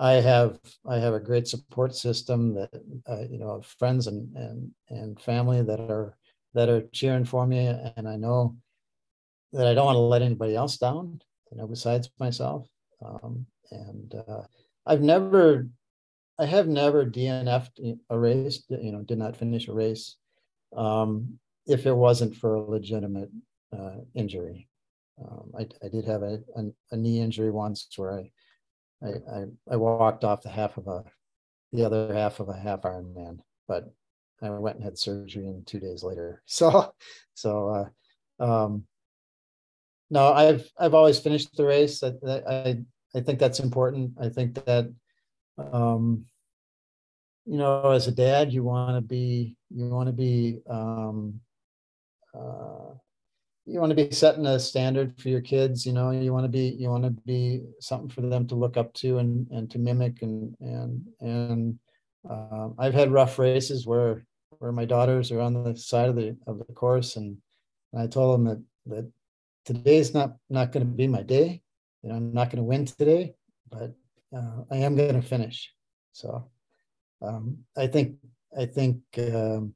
I 0.00 0.12
have 0.12 0.58
I 0.88 0.96
have 0.96 1.12
a 1.12 1.20
great 1.20 1.46
support 1.46 1.94
system 1.94 2.54
that 2.54 2.70
uh, 3.06 3.24
you 3.30 3.38
know 3.38 3.60
friends 3.60 4.06
and 4.06 4.34
and 4.34 4.70
and 4.88 5.20
family 5.20 5.62
that 5.62 5.78
are 5.78 6.16
that 6.54 6.70
are 6.70 6.82
cheering 6.92 7.26
for 7.26 7.46
me, 7.46 7.66
and 7.96 8.08
I 8.08 8.16
know 8.16 8.56
that 9.52 9.66
I 9.66 9.74
don't 9.74 9.84
want 9.84 9.96
to 9.96 10.00
let 10.00 10.22
anybody 10.22 10.56
else 10.56 10.78
down. 10.78 11.20
You 11.52 11.58
know, 11.58 11.66
besides 11.66 12.08
myself. 12.18 12.66
Um, 13.04 13.46
and 13.70 14.14
uh, 14.26 14.42
I've 14.86 15.02
never, 15.02 15.68
I 16.38 16.46
have 16.46 16.66
never 16.66 17.04
DNF'd 17.04 17.80
a 18.08 18.18
race. 18.18 18.64
You 18.68 18.92
know, 18.92 19.02
did 19.02 19.18
not 19.18 19.36
finish 19.36 19.68
a 19.68 19.72
race 19.72 20.16
um, 20.76 21.38
if 21.66 21.86
it 21.86 21.94
wasn't 21.94 22.36
for 22.36 22.54
a 22.54 22.62
legitimate 22.62 23.30
uh, 23.76 23.96
injury. 24.14 24.68
Um, 25.22 25.52
I, 25.58 25.66
I, 25.84 25.88
did 25.88 26.06
have 26.06 26.22
a, 26.22 26.40
a, 26.56 26.64
a, 26.92 26.96
knee 26.96 27.20
injury 27.20 27.50
once 27.50 27.86
where 27.96 28.20
I, 28.20 28.30
I, 29.02 29.08
I, 29.08 29.44
I, 29.70 29.76
walked 29.76 30.24
off 30.24 30.42
the 30.42 30.48
half 30.48 30.76
of 30.76 30.86
a, 30.86 31.04
the 31.72 31.84
other 31.84 32.12
half 32.12 32.40
of 32.40 32.48
a 32.48 32.56
half 32.56 32.82
Ironman, 32.82 33.38
but 33.66 33.92
I 34.42 34.50
went 34.50 34.76
and 34.76 34.84
had 34.84 34.98
surgery 34.98 35.46
and 35.46 35.66
two 35.66 35.80
days 35.80 36.02
later. 36.02 36.42
So, 36.46 36.92
so, 37.34 37.90
uh, 38.38 38.44
um, 38.44 38.84
no, 40.10 40.32
I've, 40.32 40.68
I've 40.78 40.94
always 40.94 41.18
finished 41.18 41.56
the 41.56 41.64
race. 41.64 42.02
I, 42.02 42.12
I, 42.26 42.78
I 43.14 43.20
think 43.20 43.38
that's 43.38 43.60
important. 43.60 44.12
I 44.20 44.28
think 44.28 44.54
that, 44.66 44.92
um, 45.58 46.26
you 47.46 47.56
know, 47.58 47.90
as 47.90 48.08
a 48.08 48.12
dad, 48.12 48.52
you 48.52 48.64
want 48.64 48.96
to 48.96 49.00
be, 49.00 49.56
you 49.70 49.88
want 49.88 50.08
to 50.08 50.12
be, 50.12 50.60
um, 50.68 51.40
uh, 52.34 52.94
you 53.70 53.78
want 53.78 53.90
to 53.90 54.04
be 54.04 54.12
setting 54.12 54.46
a 54.46 54.58
standard 54.58 55.16
for 55.20 55.28
your 55.28 55.40
kids 55.40 55.86
you 55.86 55.92
know 55.92 56.10
you 56.10 56.32
want 56.32 56.44
to 56.44 56.48
be 56.48 56.76
you 56.78 56.88
want 56.88 57.04
to 57.04 57.10
be 57.24 57.62
something 57.78 58.08
for 58.08 58.22
them 58.22 58.46
to 58.46 58.54
look 58.56 58.76
up 58.76 58.92
to 58.94 59.18
and 59.18 59.46
and 59.50 59.70
to 59.70 59.78
mimic 59.78 60.22
and 60.22 60.54
and 60.60 61.06
and 61.20 61.78
uh, 62.28 62.68
i've 62.78 62.94
had 62.94 63.12
rough 63.12 63.38
races 63.38 63.86
where 63.86 64.24
where 64.58 64.72
my 64.72 64.84
daughters 64.84 65.30
are 65.30 65.40
on 65.40 65.64
the 65.64 65.76
side 65.76 66.08
of 66.08 66.16
the 66.16 66.36
of 66.46 66.58
the 66.58 66.72
course 66.74 67.16
and, 67.16 67.36
and 67.92 68.02
i 68.02 68.06
told 68.06 68.34
them 68.34 68.44
that 68.44 68.62
that 68.86 69.10
today's 69.64 70.12
not 70.12 70.36
not 70.48 70.72
going 70.72 70.84
to 70.84 70.92
be 70.92 71.06
my 71.06 71.22
day 71.22 71.62
you 72.02 72.08
know 72.08 72.16
i'm 72.16 72.32
not 72.32 72.50
going 72.50 72.58
to 72.58 72.64
win 72.64 72.84
today 72.84 73.32
but 73.70 73.94
uh, 74.36 74.62
i 74.70 74.76
am 74.76 74.96
going 74.96 75.14
to 75.14 75.22
finish. 75.22 75.72
So 76.12 76.50
um, 77.22 77.58
i 77.76 77.86
think 77.86 78.16
i 78.58 78.66
think 78.66 79.00
um, 79.18 79.74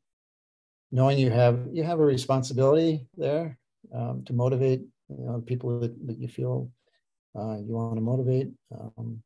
knowing 0.91 1.19
you 1.19 1.31
have 1.31 1.69
you 1.73 1.85
have 1.85 2.01
a 2.01 2.05
responsibility 2.05 3.07
there 3.17 3.59
um, 3.95 4.25
to 4.27 4.33
motivate 4.33 4.83
you 5.09 5.25
know 5.25 5.43
people 5.47 5.81
that, 5.81 6.07
that 6.07 6.19
you 6.19 6.29
feel 6.29 6.71
uh, 7.37 7.57
you 7.57 7.75
want 7.75 7.97
to 7.97 8.01
motivate. 8.01 8.51
Um, 8.73 9.23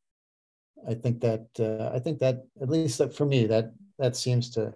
I 0.88 0.94
think 0.94 1.20
that 1.20 1.46
uh, 1.58 1.94
I 1.94 1.98
think 1.98 2.18
that 2.20 2.44
at 2.62 2.68
least 2.68 3.00
for 3.12 3.26
me 3.26 3.46
that 3.46 3.72
that 3.98 4.16
seems 4.16 4.50
to 4.50 4.74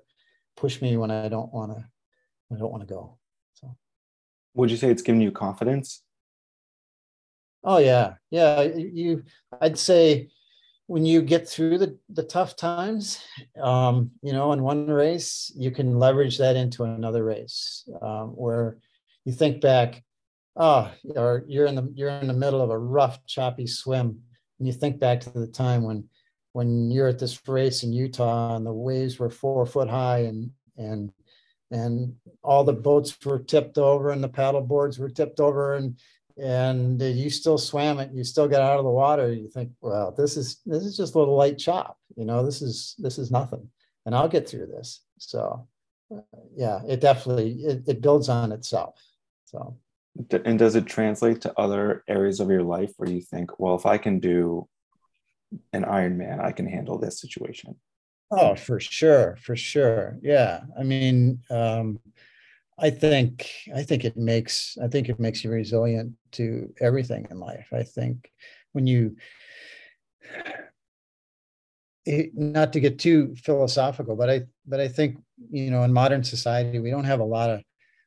push 0.56 0.82
me 0.82 0.96
when 0.96 1.10
I 1.10 1.28
don't 1.28 1.52
want 1.52 1.72
to 1.72 1.84
I 2.52 2.58
don't 2.58 2.72
want 2.72 2.86
to 2.86 2.94
go. 2.94 3.18
So, 3.54 3.76
would 4.54 4.70
you 4.70 4.76
say 4.76 4.90
it's 4.90 5.02
given 5.02 5.20
you 5.20 5.30
confidence? 5.30 6.02
Oh 7.64 7.78
yeah, 7.78 8.14
yeah. 8.30 8.62
You, 8.62 9.22
I'd 9.60 9.78
say 9.78 10.30
when 10.86 11.06
you 11.06 11.22
get 11.22 11.48
through 11.48 11.78
the, 11.78 11.96
the 12.08 12.24
tough 12.24 12.56
times, 12.56 13.24
um, 13.60 14.10
you 14.20 14.32
know, 14.32 14.52
in 14.52 14.62
one 14.62 14.88
race, 14.88 15.52
you 15.56 15.70
can 15.70 15.98
leverage 15.98 16.38
that 16.38 16.56
into 16.56 16.84
another 16.84 17.24
race 17.24 17.88
um, 18.02 18.30
where 18.30 18.78
you 19.24 19.32
think 19.32 19.60
back, 19.60 20.02
oh, 20.56 20.90
or 21.16 21.44
you're 21.46 21.66
in 21.66 21.74
the 21.74 21.92
you're 21.94 22.10
in 22.10 22.26
the 22.26 22.32
middle 22.32 22.60
of 22.60 22.70
a 22.70 22.78
rough, 22.78 23.24
choppy 23.26 23.66
swim, 23.66 24.20
and 24.58 24.66
you 24.66 24.72
think 24.72 24.98
back 24.98 25.20
to 25.20 25.30
the 25.30 25.46
time 25.46 25.82
when 25.82 26.08
when 26.52 26.90
you're 26.90 27.08
at 27.08 27.18
this 27.18 27.40
race 27.48 27.82
in 27.82 27.92
Utah 27.92 28.56
and 28.56 28.66
the 28.66 28.72
waves 28.72 29.18
were 29.18 29.30
four 29.30 29.66
foot 29.66 29.88
high 29.88 30.20
and 30.20 30.50
and 30.76 31.12
and 31.70 32.14
all 32.42 32.64
the 32.64 32.72
boats 32.72 33.16
were 33.24 33.38
tipped 33.38 33.78
over 33.78 34.10
and 34.10 34.22
the 34.22 34.28
paddle 34.28 34.60
boards 34.60 34.98
were 34.98 35.08
tipped 35.08 35.40
over 35.40 35.74
and 35.74 35.98
and 36.38 37.00
you 37.00 37.28
still 37.28 37.58
swam 37.58 37.98
it 37.98 38.10
you 38.12 38.24
still 38.24 38.48
got 38.48 38.62
out 38.62 38.78
of 38.78 38.84
the 38.84 38.90
water. 38.90 39.32
You 39.32 39.48
think 39.48 39.70
well 39.80 40.12
this 40.12 40.36
is 40.36 40.60
this 40.66 40.84
is 40.84 40.96
just 40.96 41.14
a 41.14 41.18
little 41.18 41.36
light 41.36 41.58
chop 41.58 41.98
you 42.16 42.24
know 42.24 42.44
this 42.44 42.62
is 42.62 42.94
this 42.98 43.18
is 43.18 43.30
nothing. 43.30 43.68
And 44.04 44.14
i'll 44.16 44.28
get 44.28 44.48
through 44.48 44.66
this. 44.66 45.02
So 45.18 45.66
uh, 46.14 46.20
yeah 46.54 46.80
it 46.86 47.00
definitely 47.00 47.52
it, 47.62 47.82
it 47.86 48.02
builds 48.02 48.28
on 48.28 48.52
itself 48.52 49.00
so, 49.52 49.76
and 50.44 50.58
does 50.58 50.74
it 50.74 50.86
translate 50.86 51.40
to 51.42 51.58
other 51.58 52.04
areas 52.08 52.40
of 52.40 52.50
your 52.50 52.62
life 52.62 52.92
where 52.96 53.10
you 53.10 53.20
think, 53.20 53.58
well, 53.58 53.74
if 53.74 53.86
I 53.86 53.98
can 53.98 54.18
do 54.18 54.68
an 55.72 55.84
Ironman, 55.84 56.40
I 56.40 56.52
can 56.52 56.66
handle 56.66 56.98
this 56.98 57.20
situation? 57.20 57.76
Oh, 58.30 58.54
for 58.54 58.80
sure, 58.80 59.36
for 59.42 59.56
sure. 59.56 60.18
Yeah, 60.22 60.62
I 60.78 60.82
mean, 60.82 61.40
um, 61.50 62.00
I 62.78 62.90
think 62.90 63.50
I 63.74 63.82
think 63.82 64.04
it 64.04 64.16
makes 64.16 64.78
I 64.82 64.88
think 64.88 65.08
it 65.08 65.20
makes 65.20 65.44
you 65.44 65.50
resilient 65.50 66.14
to 66.32 66.72
everything 66.80 67.26
in 67.30 67.38
life. 67.38 67.68
I 67.72 67.82
think 67.82 68.30
when 68.72 68.86
you 68.86 69.16
it, 72.04 72.30
not 72.34 72.72
to 72.72 72.80
get 72.80 72.98
too 72.98 73.34
philosophical, 73.36 74.16
but 74.16 74.30
I 74.30 74.42
but 74.66 74.80
I 74.80 74.88
think 74.88 75.18
you 75.50 75.70
know 75.70 75.82
in 75.82 75.92
modern 75.92 76.24
society 76.24 76.78
we 76.78 76.90
don't 76.90 77.04
have 77.04 77.20
a 77.20 77.24
lot 77.24 77.50
of 77.50 77.62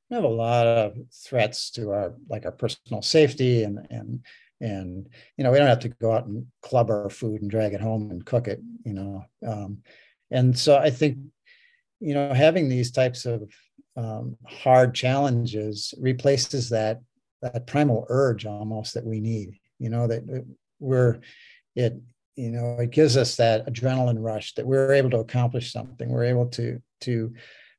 we 0.09 0.15
have 0.15 0.23
a 0.23 0.27
lot 0.27 0.67
of 0.67 0.97
threats 1.11 1.71
to 1.71 1.91
our 1.91 2.13
like 2.29 2.45
our 2.45 2.51
personal 2.51 3.01
safety 3.01 3.63
and 3.63 3.85
and 3.89 4.25
and 4.61 5.09
you 5.37 5.43
know 5.43 5.51
we 5.51 5.57
don't 5.57 5.67
have 5.67 5.79
to 5.79 5.89
go 5.89 6.11
out 6.11 6.25
and 6.25 6.45
club 6.61 6.89
our 6.89 7.09
food 7.09 7.41
and 7.41 7.51
drag 7.51 7.73
it 7.73 7.81
home 7.81 8.11
and 8.11 8.25
cook 8.25 8.47
it 8.47 8.61
you 8.83 8.93
know 8.93 9.25
um, 9.45 9.79
and 10.31 10.57
so 10.57 10.77
I 10.77 10.89
think 10.89 11.17
you 11.99 12.13
know 12.13 12.33
having 12.33 12.69
these 12.69 12.91
types 12.91 13.25
of 13.25 13.49
um, 13.97 14.37
hard 14.45 14.93
challenges 14.93 15.93
replaces 15.99 16.69
that 16.69 17.01
that 17.41 17.67
primal 17.67 18.05
urge 18.09 18.45
almost 18.45 18.93
that 18.93 19.05
we 19.05 19.19
need 19.19 19.57
you 19.79 19.89
know 19.89 20.07
that 20.07 20.23
we're 20.79 21.19
it 21.75 21.99
you 22.35 22.51
know 22.51 22.77
it 22.79 22.91
gives 22.91 23.17
us 23.17 23.35
that 23.37 23.65
adrenaline 23.67 24.21
rush 24.21 24.53
that 24.55 24.65
we're 24.65 24.93
able 24.93 25.09
to 25.09 25.19
accomplish 25.19 25.71
something. 25.71 26.09
We're 26.09 26.25
able 26.25 26.47
to 26.47 26.81
to 27.01 27.33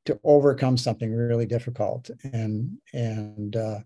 to 0.06 0.18
overcome 0.24 0.76
something 0.76 1.12
really 1.12 1.46
difficult. 1.46 2.10
And 2.32 2.78
and 2.92 3.56
uh, 3.56 3.80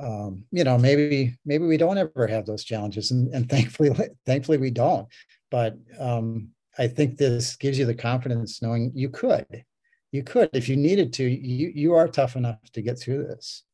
um, 0.00 0.44
you 0.50 0.64
know 0.64 0.78
maybe 0.78 1.36
maybe 1.44 1.66
we 1.66 1.76
don't 1.76 1.98
ever 1.98 2.26
have 2.26 2.46
those 2.46 2.64
challenges 2.64 3.10
and, 3.10 3.32
and 3.34 3.48
thankfully 3.48 3.90
thankfully 4.26 4.58
we 4.58 4.70
don't. 4.70 5.08
But 5.50 5.76
um, 5.98 6.50
i 6.78 6.86
think 6.86 7.16
this 7.16 7.56
gives 7.56 7.78
you 7.78 7.84
the 7.84 7.94
confidence 7.94 8.62
knowing 8.62 8.92
you 8.94 9.08
could 9.08 9.64
you 10.12 10.22
could 10.22 10.48
if 10.52 10.68
you 10.68 10.76
needed 10.76 11.12
to 11.12 11.24
you 11.24 11.72
you 11.74 11.94
are 11.94 12.06
tough 12.06 12.36
enough 12.36 12.58
to 12.72 12.82
get 12.82 12.98
through 12.98 13.24
this. 13.24 13.64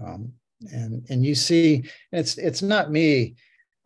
Um, 0.00 0.32
and 0.72 1.04
and 1.10 1.24
you 1.24 1.34
see 1.34 1.84
it's 2.10 2.38
it's 2.38 2.62
not 2.62 2.90
me 2.90 3.36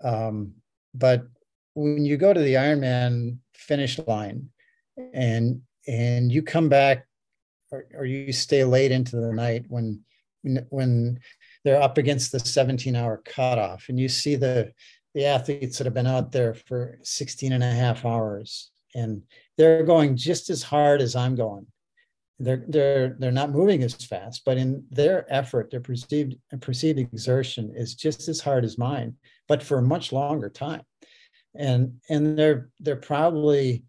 um, 0.05 0.53
but 0.95 1.27
when 1.75 2.05
you 2.05 2.17
go 2.17 2.33
to 2.33 2.41
the 2.41 2.55
Ironman 2.55 3.39
finish 3.55 3.99
line 4.07 4.49
and 5.13 5.61
and 5.87 6.31
you 6.31 6.43
come 6.43 6.69
back 6.69 7.08
or, 7.71 7.87
or 7.95 8.05
you 8.05 8.33
stay 8.33 8.65
late 8.65 8.93
into 8.93 9.17
the 9.17 9.33
night 9.33 9.65
when 9.69 10.05
when 10.71 11.19
they're 11.65 11.83
up 11.83 11.99
against 11.99 12.33
the 12.33 12.39
17 12.39 12.95
hour 12.95 13.21
cutoff 13.25 13.89
and 13.89 13.99
you 13.99 14.09
see 14.09 14.37
the 14.37 14.73
the 15.15 15.25
athletes 15.25 15.79
that 15.79 15.85
have 15.85 15.95
been 15.95 16.07
out 16.07 16.31
there 16.31 16.55
for 16.55 16.99
16 17.03 17.53
and 17.53 17.65
a 17.65 17.71
half 17.71 18.05
hours 18.05 18.71
and 18.95 19.23
they're 19.57 19.83
going 19.83 20.17
just 20.17 20.49
as 20.49 20.63
hard 20.63 21.03
as 21.03 21.17
I'm 21.17 21.35
going. 21.35 21.67
They're 22.39 22.65
they're 22.69 23.17
they're 23.19 23.33
not 23.33 23.51
moving 23.51 23.83
as 23.83 23.95
fast 23.95 24.45
but 24.45 24.59
in 24.59 24.85
their 24.91 25.27
effort 25.29 25.71
their 25.71 25.81
perceived 25.81 26.37
perceived 26.61 27.01
exertion 27.01 27.73
is 27.75 27.97
just 27.97 28.29
as 28.29 28.41
hard 28.41 28.65
as 28.65 28.79
mine 28.79 29.17
but 29.49 29.63
for 29.63 29.79
a 29.79 29.83
much 29.83 30.13
longer 30.13 30.49
time. 30.49 30.83
And 31.57 32.01
and 32.09 32.39
they're 32.39 32.71
they're 32.79 32.95
probably 32.95 33.83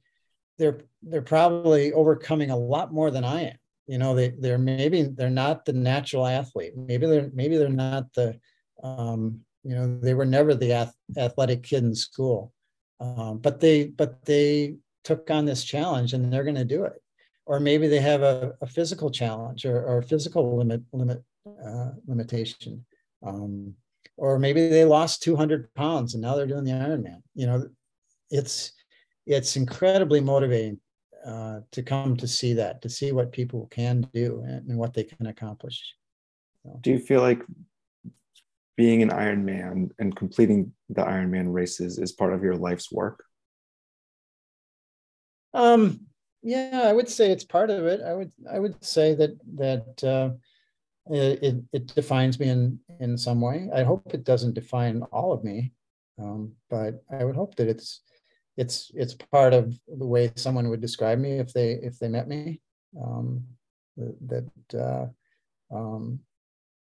they're 0.58 0.80
they're 1.04 1.22
probably 1.22 1.94
overcoming 1.94 2.50
a 2.50 2.58
lot 2.58 2.92
more 2.92 3.12
than 3.12 3.24
i 3.24 3.42
am 3.44 3.59
you 3.89 3.97
know 3.97 4.13
they 4.13 4.30
they're 4.30 4.60
maybe 4.60 5.02
they're 5.02 5.32
not 5.32 5.65
the 5.65 5.73
natural 5.73 6.28
athlete. 6.28 6.73
Maybe 6.78 7.08
they're 7.08 7.32
maybe 7.34 7.58
they're 7.58 7.69
not 7.69 8.13
the 8.13 8.39
um 8.84 9.41
you 9.63 9.73
know 9.75 9.99
they 9.99 10.13
were 10.13 10.28
never 10.28 10.54
the 10.54 10.73
ath- 10.73 10.95
athletic 11.17 11.63
kid 11.63 11.84
in 11.84 11.95
school. 11.95 12.54
Um, 12.99 13.39
but 13.39 13.60
they 13.60 13.88
but 13.88 14.23
they 14.25 14.75
took 15.04 15.32
on 15.32 15.45
this 15.45 15.63
challenge 15.63 16.13
and 16.13 16.32
they're 16.32 16.43
going 16.43 16.56
to 16.56 16.75
do 16.78 16.84
it. 16.84 17.02
Or 17.47 17.60
maybe 17.60 17.88
they 17.88 17.99
have 17.99 18.21
a, 18.21 18.54
a 18.62 18.67
physical 18.67 19.10
challenge 19.10 19.65
or, 19.65 19.84
or 19.84 19.97
a 19.97 20.04
physical 20.04 20.56
limit 20.56 20.84
limit 20.93 21.23
uh, 21.65 21.89
limitation. 22.06 22.86
Um, 23.25 23.73
or 24.17 24.38
maybe 24.38 24.69
they 24.69 24.86
lost 24.86 25.23
200 25.23 25.73
pounds 25.73 26.13
and 26.13 26.21
now 26.21 26.36
they're 26.36 26.45
doing 26.45 26.63
the 26.65 26.71
Ironman. 26.71 27.23
You 27.34 27.47
know, 27.47 27.69
it's 28.30 28.73
it's 29.25 29.56
incredibly 29.56 30.19
motivating 30.19 30.80
uh, 31.26 31.60
to 31.72 31.84
come 31.84 32.16
to 32.18 32.28
see 32.28 32.54
that, 32.54 32.82
to 32.82 32.90
see 32.90 33.12
what 33.12 33.32
people 33.32 33.68
can 33.72 34.08
do 34.14 34.44
and, 34.46 34.70
and 34.70 34.78
what 34.78 34.94
they 34.94 35.04
can 35.04 35.28
accomplish. 35.28 35.96
So. 36.64 36.80
Do 36.82 36.92
you 36.92 37.00
feel 37.00 37.22
like 37.22 37.42
being 38.78 39.02
an 39.02 39.10
Ironman 39.10 39.90
and 40.00 40.16
completing 40.16 40.72
the 40.90 41.04
Ironman 41.04 41.52
races 41.54 42.00
is 42.00 42.12
part 42.12 42.34
of 42.34 42.44
your 42.44 42.56
life's 42.56 42.92
work? 42.92 43.24
Um, 45.54 46.02
yeah, 46.42 46.84
I 46.86 46.94
would 46.94 47.10
say 47.10 47.32
it's 47.32 47.44
part 47.44 47.70
of 47.70 47.86
it. 47.86 48.02
I 48.02 48.14
would 48.14 48.32
I 48.50 48.60
would 48.60 48.82
say 48.84 49.16
that 49.16 49.32
that 49.56 50.04
uh, 50.04 50.30
it, 51.14 51.64
it 51.74 51.88
defines 51.96 52.40
me 52.40 52.50
in 52.50 52.80
in 53.00 53.18
some 53.18 53.42
way. 53.42 53.70
I 53.74 53.84
hope 53.84 54.14
it 54.14 54.24
doesn't 54.24 54.54
define 54.54 55.02
all 55.12 55.34
of 55.34 55.44
me, 55.44 55.74
um, 56.18 56.54
but 56.70 57.04
I 57.12 57.26
would 57.26 57.36
hope 57.36 57.56
that 57.56 57.68
it's 57.68 58.02
it's 58.62 58.91
it's 58.93 59.15
part 59.32 59.54
of 59.54 59.63
the 59.88 60.06
way 60.13 60.32
someone 60.36 60.69
would 60.69 60.82
describe 60.82 61.19
me 61.19 61.34
if 61.39 61.54
they 61.54 61.72
if 61.89 61.98
they 62.00 62.10
met 62.10 62.28
me. 62.28 62.62
Um, 63.00 63.43
that 63.98 64.50
uh, 64.74 65.06
um, 65.76 66.19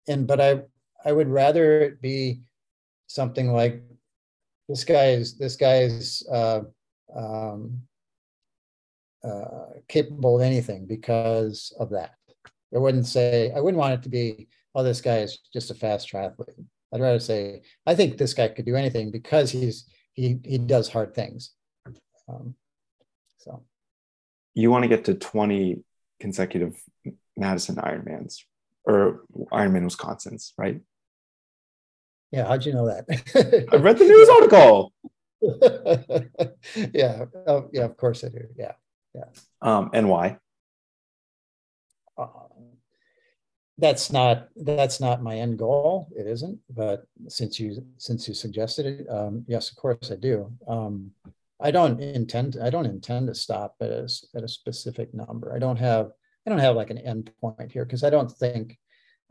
and 0.07 0.27
but 0.27 0.39
I 0.41 0.61
I 1.03 1.11
would 1.11 1.29
rather 1.29 1.81
it 1.81 2.01
be 2.01 2.41
something 3.07 3.51
like 3.51 3.83
this 4.69 4.83
guy 4.83 5.07
is 5.19 5.37
this 5.37 5.55
guy 5.55 5.77
is 5.83 6.27
uh, 6.31 6.61
um, 7.15 7.81
uh, 9.23 9.67
capable 9.87 10.35
of 10.37 10.41
anything 10.41 10.85
because 10.85 11.73
of 11.79 11.89
that 11.91 12.15
I 12.75 12.79
wouldn't 12.79 13.07
say, 13.07 13.51
I 13.55 13.61
wouldn't 13.61 13.79
want 13.79 13.93
it 13.93 14.03
to 14.03 14.09
be, 14.09 14.47
oh, 14.73 14.83
this 14.83 15.01
guy 15.01 15.19
is 15.19 15.39
just 15.53 15.71
a 15.71 15.75
fast 15.75 16.11
triathlete. 16.11 16.65
I'd 16.93 17.01
rather 17.01 17.19
say, 17.19 17.61
I 17.85 17.95
think 17.95 18.17
this 18.17 18.33
guy 18.33 18.49
could 18.49 18.65
do 18.65 18.75
anything 18.75 19.11
because 19.11 19.49
he's, 19.49 19.85
he, 20.15 20.39
he 20.43 20.57
does 20.57 20.89
hard 20.89 21.13
things. 21.13 21.51
Um, 22.27 22.55
so. 23.37 23.63
You 24.53 24.71
want 24.71 24.83
to 24.83 24.89
get 24.89 25.05
to 25.05 25.13
20 25.13 25.83
consecutive 26.19 26.81
Madison 27.37 27.75
Ironmans 27.75 28.39
or 28.85 29.25
Ironman 29.51 29.83
Wisconsin's, 29.83 30.53
right? 30.57 30.79
Yeah. 32.31 32.47
How'd 32.47 32.65
you 32.65 32.73
know 32.73 32.87
that? 32.87 33.05
I 33.71 33.75
read 33.75 33.97
the 33.97 34.05
news 34.05 34.29
article. 34.29 34.93
yeah. 36.93 37.25
Oh, 37.47 37.69
yeah. 37.71 37.83
Of 37.83 37.97
course 37.97 38.23
I 38.23 38.29
do. 38.29 38.47
Yeah. 38.57 38.73
Yeah. 39.13 39.25
Um, 39.61 39.89
and 39.93 40.09
why? 40.09 40.37
Uh, 42.17 42.27
that's 43.77 44.11
not 44.11 44.47
that's 44.55 45.01
not 45.01 45.21
my 45.21 45.37
end 45.37 45.59
goal. 45.59 46.07
It 46.15 46.27
isn't. 46.27 46.59
But 46.69 47.05
since 47.27 47.59
you 47.59 47.85
since 47.97 48.27
you 48.27 48.33
suggested 48.33 48.85
it, 48.85 49.07
um, 49.09 49.43
yes, 49.47 49.69
of 49.69 49.75
course 49.75 50.11
I 50.11 50.15
do. 50.15 50.51
Um, 50.67 51.11
I 51.59 51.71
don't 51.71 52.01
intend 52.01 52.57
I 52.61 52.69
don't 52.69 52.85
intend 52.85 53.27
to 53.27 53.35
stop 53.35 53.75
at 53.81 53.89
a, 53.89 54.09
at 54.35 54.43
a 54.43 54.47
specific 54.47 55.13
number. 55.13 55.53
I 55.53 55.59
don't 55.59 55.77
have 55.77 56.11
I 56.45 56.49
don't 56.49 56.59
have 56.59 56.75
like 56.75 56.89
an 56.89 56.99
end 56.99 57.31
point 57.41 57.71
here 57.71 57.85
because 57.85 58.03
I 58.03 58.09
don't 58.09 58.31
think 58.31 58.77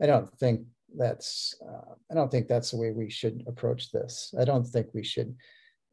I 0.01 0.05
don't 0.05 0.29
think 0.37 0.61
that's 0.95 1.55
uh, 1.67 1.93
I 2.11 2.13
don't 2.13 2.29
think 2.29 2.47
that's 2.47 2.71
the 2.71 2.77
way 2.77 2.91
we 2.91 3.09
should 3.09 3.43
approach 3.47 3.91
this. 3.91 4.33
I 4.39 4.45
don't 4.45 4.65
think 4.65 4.87
we 4.93 5.03
should. 5.03 5.35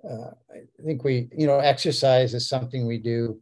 Uh, 0.09 0.33
I 0.51 0.85
think 0.85 1.05
we 1.05 1.29
you 1.37 1.47
know 1.47 1.59
exercise 1.59 2.35
is 2.35 2.49
something 2.49 2.87
we 2.87 2.99
do 2.99 3.41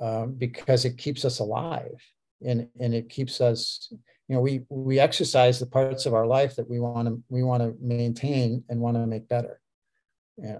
um, 0.00 0.34
because 0.34 0.84
it 0.84 0.98
keeps 0.98 1.24
us 1.24 1.40
alive 1.40 2.00
and 2.44 2.68
and 2.78 2.94
it 2.94 3.08
keeps 3.08 3.40
us 3.40 3.92
you 4.28 4.34
know 4.34 4.40
we 4.40 4.64
we 4.68 4.98
exercise 4.98 5.58
the 5.58 5.66
parts 5.66 6.06
of 6.06 6.14
our 6.14 6.26
life 6.26 6.56
that 6.56 6.68
we 6.68 6.80
want 6.80 7.08
to 7.08 7.22
we 7.28 7.42
want 7.42 7.62
to 7.62 7.74
maintain 7.80 8.64
and 8.68 8.80
want 8.80 8.96
to 8.96 9.06
make 9.06 9.28
better. 9.28 9.60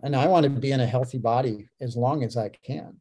And 0.02 0.16
i 0.16 0.26
want 0.26 0.44
to 0.44 0.50
be 0.50 0.72
in 0.72 0.80
a 0.80 0.86
healthy 0.86 1.18
body 1.18 1.68
as 1.80 1.96
long 1.96 2.24
as 2.24 2.36
i 2.36 2.48
can. 2.48 3.00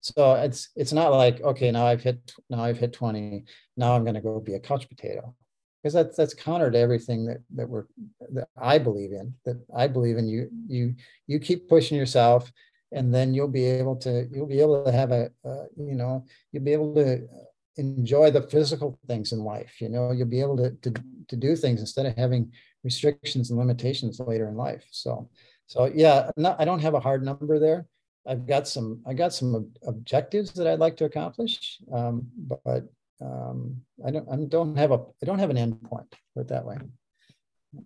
So 0.00 0.34
it's 0.34 0.70
it's 0.76 0.92
not 0.92 1.12
like 1.12 1.40
okay 1.40 1.70
now 1.70 1.86
i've 1.86 2.02
hit 2.02 2.32
now 2.50 2.62
i've 2.62 2.78
hit 2.78 2.92
20 2.92 3.44
now 3.76 3.94
i'm 3.94 4.04
going 4.04 4.14
to 4.14 4.20
go 4.20 4.40
be 4.40 4.54
a 4.54 4.60
couch 4.60 4.88
potato. 4.88 5.34
Because 5.82 5.94
that's 5.94 6.16
that's 6.16 6.34
counter 6.34 6.70
to 6.70 6.78
everything 6.78 7.26
that 7.26 7.38
that 7.54 7.68
we're 7.68 7.86
that 8.34 8.48
i 8.60 8.78
believe 8.78 9.12
in 9.12 9.34
that 9.44 9.60
i 9.74 9.86
believe 9.86 10.16
in 10.16 10.28
you 10.28 10.48
you 10.68 10.94
you 11.26 11.38
keep 11.40 11.68
pushing 11.68 11.98
yourself 11.98 12.52
and 12.92 13.12
then 13.12 13.34
you'll 13.34 13.48
be 13.48 13.64
able 13.64 13.96
to 13.96 14.28
you'll 14.30 14.46
be 14.46 14.60
able 14.60 14.84
to 14.84 14.92
have 14.92 15.10
a 15.10 15.30
uh, 15.44 15.64
you 15.76 15.94
know 15.94 16.24
you'll 16.52 16.62
be 16.62 16.72
able 16.72 16.94
to 16.94 17.26
enjoy 17.76 18.30
the 18.30 18.42
physical 18.42 18.98
things 19.06 19.32
in 19.32 19.40
life. 19.40 19.80
You 19.80 19.88
know, 19.88 20.12
you'll 20.12 20.26
be 20.26 20.40
able 20.40 20.56
to, 20.58 20.70
to, 20.70 20.94
to 21.28 21.36
do 21.36 21.56
things 21.56 21.80
instead 21.80 22.06
of 22.06 22.16
having 22.16 22.52
restrictions 22.84 23.50
and 23.50 23.58
limitations 23.58 24.20
later 24.20 24.48
in 24.48 24.56
life. 24.56 24.84
So, 24.90 25.30
so 25.66 25.90
yeah, 25.94 26.30
not, 26.36 26.60
I 26.60 26.64
don't 26.64 26.80
have 26.80 26.94
a 26.94 27.00
hard 27.00 27.24
number 27.24 27.58
there. 27.58 27.86
I've 28.26 28.46
got 28.46 28.68
some, 28.68 29.02
I 29.06 29.14
got 29.14 29.32
some 29.32 29.72
objectives 29.86 30.52
that 30.52 30.66
I'd 30.66 30.78
like 30.78 30.96
to 30.98 31.06
accomplish, 31.06 31.78
um, 31.92 32.26
but 32.36 32.84
um, 33.20 33.80
I 34.04 34.10
don't, 34.10 34.28
I 34.30 34.36
don't 34.36 34.76
have 34.76 34.92
a, 34.92 35.00
I 35.22 35.26
don't 35.26 35.38
have 35.38 35.50
an 35.50 35.58
end 35.58 35.82
point. 35.82 36.06
Put 36.34 36.42
it 36.42 36.48
that 36.48 36.64
way. 36.64 36.76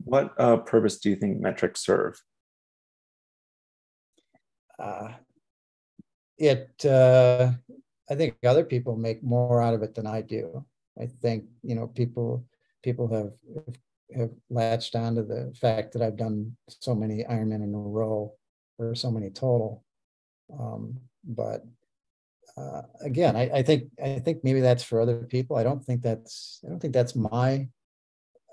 What 0.05 0.35
uh, 0.39 0.59
purpose 0.59 0.99
do 0.99 1.11
you 1.11 1.17
think 1.17 1.41
metrics 1.41 1.81
serve? 1.81 2.21
Uh, 4.79 5.13
it 6.39 6.85
uh, 6.85 7.53
I 8.11 8.15
think 8.15 8.37
other 8.45 8.65
people 8.65 8.97
make 8.97 9.23
more 9.23 9.61
out 9.61 9.75
of 9.75 9.83
it 9.83 9.95
than 9.95 10.07
I 10.07 10.23
do. 10.23 10.65
I 11.01 11.07
think 11.07 11.45
you 11.63 11.75
know 11.75 11.87
people 11.89 12.45
people 12.83 13.09
have 13.09 13.33
have 14.15 14.31
latched 14.51 14.95
onto 14.95 15.27
the 15.27 15.53
fact 15.55 15.93
that 15.93 16.03
I've 16.03 16.17
done 16.17 16.57
so 16.69 16.95
many 16.95 17.25
Ironman 17.25 17.65
in 17.65 17.75
a 17.75 17.79
row 17.79 18.33
or 18.79 18.95
so 18.95 19.11
many 19.11 19.31
total. 19.31 19.85
Um, 20.59 21.01
but 21.25 21.65
uh, 22.57 22.83
again, 23.01 23.37
I, 23.37 23.51
I, 23.51 23.63
think 23.63 23.91
I 24.03 24.19
think 24.21 24.45
maybe 24.45 24.61
that's 24.61 24.85
for 24.85 25.01
other 25.01 25.25
people. 25.25 25.57
I 25.57 25.65
don't 25.65 25.85
think 25.85 26.03
that's 26.03 26.61
I 26.65 26.69
don't 26.69 26.81
think 26.81 26.95
that's 26.95 27.17
my 27.17 27.69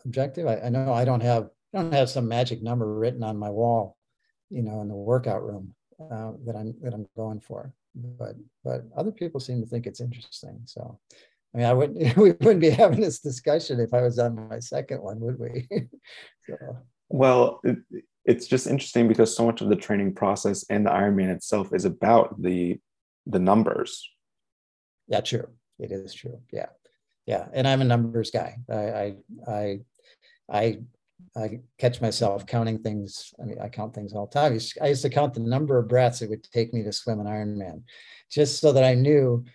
objective. 0.06 0.48
I, 0.48 0.60
I 0.60 0.70
know 0.70 0.92
I 0.92 1.06
don't 1.06 1.22
have 1.22 1.50
I 1.74 1.82
don't 1.82 1.94
have 1.94 2.10
some 2.10 2.28
magic 2.28 2.62
number 2.62 2.94
written 2.94 3.24
on 3.24 3.38
my 3.38 3.50
wall, 3.50 3.98
you 4.50 4.62
know, 4.62 4.82
in 4.82 4.88
the 4.88 4.96
workout 4.96 5.44
room 5.44 5.74
uh, 6.00 6.32
that 6.46 6.56
I'm 6.56 6.76
that 6.82 6.94
I'm 6.94 7.08
going 7.16 7.39
for. 7.39 7.74
But 7.96 8.36
but 8.64 8.84
other 8.96 9.12
people 9.12 9.40
seem 9.40 9.62
to 9.62 9.68
think 9.68 9.86
it's 9.86 10.02
interesting. 10.02 10.62
So 10.66 11.00
I 11.54 11.58
mean, 11.58 11.68
I 11.68 11.74
wouldn't 11.74 12.18
we 12.18 12.32
wouldn't 12.32 12.62
be 12.62 12.70
having 12.70 13.02
this 13.02 13.20
discussion 13.20 13.80
if 13.80 13.94
I 13.94 14.02
was 14.02 14.20
on 14.20 14.48
my 14.50 14.60
second 14.60 15.02
one, 15.02 15.20
would 15.20 15.40
we? 15.40 15.68
so. 16.50 16.78
Well, 17.10 17.60
it, 17.64 17.78
it's 18.26 18.48
just 18.48 18.68
interesting 18.68 19.08
because 19.08 19.36
so 19.36 19.46
much 19.46 19.62
of 19.62 19.70
the 19.70 19.76
training 19.76 20.16
process 20.16 20.66
and 20.70 20.86
the 20.86 20.90
Ironman 20.90 21.34
itself 21.34 21.74
is 21.74 21.86
about 21.86 22.42
the 22.42 22.80
the 23.26 23.40
numbers. 23.40 24.10
Yeah, 25.08 25.22
true. 25.22 25.48
It 25.80 25.92
is 25.92 26.14
true. 26.14 26.40
Yeah, 26.52 26.70
yeah. 27.26 27.48
And 27.54 27.68
I'm 27.68 27.82
a 27.82 27.86
numbers 27.86 28.32
guy. 28.32 28.58
I 28.70 28.76
I 28.76 29.16
I 29.48 29.80
I, 30.50 30.80
I 31.36 31.62
catch 31.78 32.02
myself 32.02 32.46
counting 32.46 32.80
things. 32.80 33.34
I 33.42 33.46
mean, 33.46 33.60
I 33.60 33.70
count 33.70 33.94
things 33.94 34.14
all 34.14 34.28
the 34.28 34.34
time. 34.34 34.60
I 34.82 34.88
used 34.88 35.02
to 35.02 35.10
count 35.10 35.34
the 35.34 35.40
number 35.40 35.78
of 35.78 35.88
breaths 35.88 36.22
it 36.22 36.30
would 36.30 36.44
take 36.44 36.74
me 36.74 36.84
to 36.84 36.92
swim 36.92 37.20
an 37.20 37.26
Ironman, 37.26 37.84
just 38.30 38.60
so 38.60 38.72
that 38.74 38.84
I 38.84 38.94
knew 38.94 39.46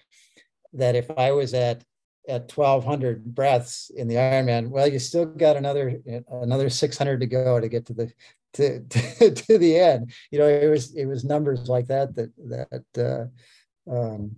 that 0.73 0.97
if 0.97 1.11
I 1.17 1.33
was 1.33 1.55
at 1.55 1.85
at 2.29 2.55
1200 2.55 3.35
breaths 3.35 3.91
in 3.97 4.07
the 4.07 4.17
Ironman, 4.17 4.69
well, 4.69 4.87
you 4.87 4.99
still 4.99 5.25
got 5.25 5.57
another 5.57 5.99
another 6.31 6.69
600 6.69 7.21
to 7.21 7.27
go 7.27 7.59
to 7.59 7.69
get 7.69 7.87
to 7.87 7.95
the 7.95 8.13
to, 8.55 8.81
to, 8.81 9.31
to 9.35 9.59
the 9.59 9.79
end. 9.79 10.13
You 10.31 10.41
know, 10.41 10.49
it 10.49 10.69
was 10.69 10.95
it 10.95 11.07
was 11.07 11.25
numbers 11.25 11.69
like 11.69 11.87
that 11.89 12.15
that 12.17 12.83
that 12.95 13.31
uh, 13.89 13.91
um, 13.91 14.37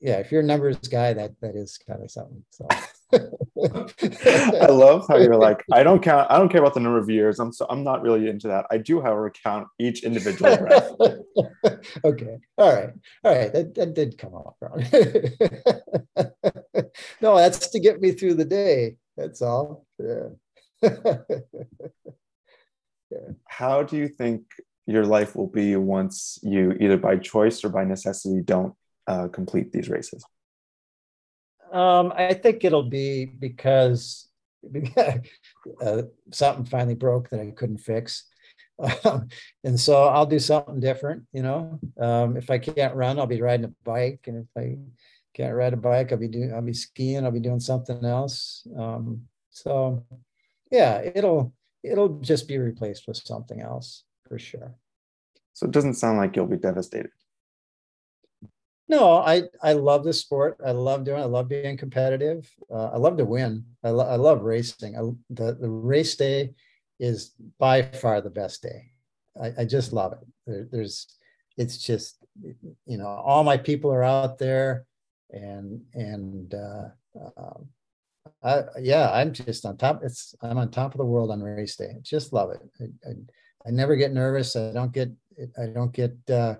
yeah, 0.00 0.18
if 0.18 0.30
you're 0.30 0.42
a 0.42 0.44
numbers 0.44 0.76
guy, 0.78 1.14
that 1.14 1.32
that 1.40 1.56
is 1.56 1.78
kind 1.78 2.02
of 2.02 2.10
something. 2.10 2.44
So. 2.50 2.68
I 3.12 4.66
love 4.66 5.06
how 5.08 5.16
you're 5.16 5.36
like, 5.36 5.64
I 5.72 5.82
don't 5.82 6.02
count, 6.02 6.30
I 6.30 6.38
don't 6.38 6.48
care 6.48 6.60
about 6.60 6.74
the 6.74 6.80
number 6.80 6.98
of 6.98 7.08
years. 7.08 7.38
I'm 7.38 7.52
so 7.52 7.66
I'm 7.70 7.84
not 7.84 8.02
really 8.02 8.28
into 8.28 8.48
that. 8.48 8.66
I 8.70 8.78
do, 8.78 9.00
however, 9.00 9.30
count 9.30 9.68
each 9.78 10.02
individual 10.02 10.56
breath. 10.56 10.92
okay. 12.04 12.38
All 12.58 12.74
right. 12.74 12.90
All 13.24 13.34
right. 13.34 13.52
That, 13.52 13.74
that 13.74 13.94
did 13.94 14.18
come 14.18 14.34
off 14.34 14.56
wrong. 14.60 14.84
no, 17.20 17.36
that's 17.36 17.68
to 17.68 17.80
get 17.80 18.00
me 18.00 18.12
through 18.12 18.34
the 18.34 18.44
day. 18.44 18.96
That's 19.16 19.40
all. 19.40 19.86
Yeah. 19.98 20.28
yeah. 20.82 21.18
How 23.48 23.82
do 23.82 23.96
you 23.96 24.08
think 24.08 24.42
your 24.86 25.06
life 25.06 25.36
will 25.36 25.48
be 25.48 25.76
once 25.76 26.38
you 26.42 26.76
either 26.80 26.96
by 26.96 27.16
choice 27.16 27.64
or 27.64 27.68
by 27.68 27.84
necessity 27.84 28.40
don't 28.42 28.74
uh, 29.06 29.28
complete 29.28 29.72
these 29.72 29.88
races? 29.88 30.24
Um, 31.72 32.12
I 32.16 32.34
think 32.34 32.64
it'll 32.64 32.88
be 32.88 33.24
because 33.26 34.28
uh, 35.84 36.02
something 36.32 36.64
finally 36.64 36.94
broke 36.94 37.30
that 37.30 37.40
I 37.40 37.50
couldn't 37.50 37.78
fix. 37.78 38.24
Um, 39.04 39.28
and 39.64 39.80
so 39.80 40.04
I'll 40.04 40.26
do 40.26 40.38
something 40.38 40.80
different, 40.80 41.24
you 41.32 41.42
know. 41.42 41.80
Um, 41.98 42.36
if 42.36 42.50
I 42.50 42.58
can't 42.58 42.94
run, 42.94 43.18
I'll 43.18 43.26
be 43.26 43.40
riding 43.40 43.64
a 43.64 43.72
bike, 43.84 44.20
and 44.26 44.44
if 44.44 44.48
I 44.56 44.76
can't 45.34 45.54
ride 45.54 45.72
a 45.72 45.78
bike, 45.78 46.12
I'll 46.12 46.18
be 46.18 46.28
doing, 46.28 46.52
I'll 46.52 46.62
be 46.62 46.74
skiing, 46.74 47.24
I'll 47.24 47.30
be 47.30 47.40
doing 47.40 47.60
something 47.60 48.04
else. 48.04 48.66
Um, 48.78 49.22
so, 49.50 50.04
yeah, 50.70 51.00
it'll 51.00 51.54
it'll 51.82 52.18
just 52.20 52.48
be 52.48 52.58
replaced 52.58 53.06
with 53.06 53.16
something 53.16 53.62
else 53.62 54.04
for 54.28 54.38
sure. 54.38 54.74
So 55.54 55.66
it 55.66 55.72
doesn't 55.72 55.94
sound 55.94 56.18
like 56.18 56.36
you'll 56.36 56.46
be 56.46 56.58
devastated. 56.58 57.12
No, 58.88 59.16
I 59.16 59.42
I 59.62 59.72
love 59.72 60.04
this 60.04 60.20
sport. 60.20 60.58
I 60.64 60.70
love 60.70 61.04
doing. 61.04 61.20
I 61.20 61.24
love 61.24 61.48
being 61.48 61.76
competitive. 61.76 62.48
Uh, 62.70 62.90
I 62.94 62.96
love 62.98 63.16
to 63.16 63.24
win. 63.24 63.64
I, 63.82 63.90
lo- 63.90 64.06
I 64.08 64.16
love 64.16 64.42
racing. 64.42 64.96
I, 64.96 65.00
the 65.30 65.54
the 65.54 65.68
race 65.68 66.14
day 66.14 66.54
is 67.00 67.32
by 67.58 67.82
far 67.82 68.20
the 68.20 68.30
best 68.30 68.62
day. 68.62 68.92
I, 69.40 69.52
I 69.58 69.64
just 69.64 69.92
love 69.92 70.12
it. 70.12 70.18
There, 70.46 70.68
there's, 70.70 71.08
it's 71.58 71.78
just, 71.78 72.16
you 72.86 72.96
know, 72.96 73.08
all 73.08 73.44
my 73.44 73.56
people 73.56 73.92
are 73.92 74.04
out 74.04 74.38
there, 74.38 74.86
and 75.30 75.82
and 75.94 76.54
uh, 76.54 76.84
um, 77.36 77.68
I 78.42 78.62
yeah, 78.80 79.10
I'm 79.10 79.32
just 79.32 79.66
on 79.66 79.76
top. 79.76 80.00
It's 80.04 80.34
I'm 80.42 80.58
on 80.58 80.70
top 80.70 80.94
of 80.94 80.98
the 80.98 81.04
world 81.04 81.32
on 81.32 81.42
race 81.42 81.74
day. 81.76 81.96
Just 82.02 82.32
love 82.32 82.50
it. 82.52 82.60
I, 82.80 83.10
I, 83.10 83.12
I 83.66 83.70
never 83.72 83.96
get 83.96 84.12
nervous. 84.12 84.54
I 84.54 84.72
don't 84.72 84.92
get 84.92 85.10
I 85.60 85.66
don't 85.66 85.92
get 85.92 86.16
uh, 86.30 86.54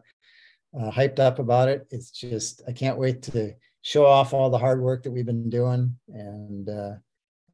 uh, 0.78 0.90
hyped 0.90 1.18
up 1.18 1.38
about 1.38 1.68
it. 1.68 1.86
It's 1.90 2.10
just 2.10 2.62
I 2.66 2.72
can't 2.72 2.98
wait 2.98 3.22
to 3.22 3.54
show 3.82 4.06
off 4.06 4.32
all 4.32 4.50
the 4.50 4.58
hard 4.58 4.80
work 4.80 5.02
that 5.02 5.10
we've 5.10 5.26
been 5.26 5.50
doing, 5.50 5.96
and 6.08 6.68
uh, 6.68 6.94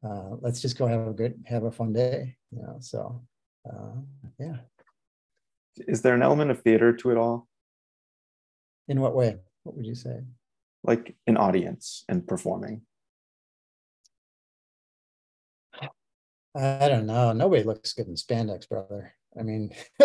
uh, 0.05 0.35
let's 0.41 0.61
just 0.61 0.77
go 0.77 0.87
have 0.87 1.07
a 1.07 1.13
good 1.13 1.41
have 1.45 1.63
a 1.63 1.71
fun 1.71 1.93
day. 1.93 2.35
You 2.51 2.61
know, 2.61 2.77
so 2.79 3.23
uh, 3.69 3.95
yeah. 4.39 4.57
Is 5.87 6.01
there 6.01 6.13
an 6.13 6.21
element 6.21 6.51
of 6.51 6.61
theater 6.61 6.93
to 6.93 7.11
it 7.11 7.17
all? 7.17 7.47
In 8.87 8.99
what 8.99 9.15
way? 9.15 9.37
What 9.63 9.75
would 9.75 9.85
you 9.85 9.95
say? 9.95 10.21
Like 10.83 11.15
an 11.25 11.37
audience 11.37 12.03
and 12.09 12.27
performing. 12.27 12.81
I 16.55 16.87
don't 16.87 17.07
know. 17.07 17.33
Nobody 17.33 17.63
looks 17.63 17.93
good 17.93 18.07
in 18.07 18.13
spandex, 18.13 18.69
brother. 18.69 19.15
I 19.37 19.43
mean, 19.43 19.73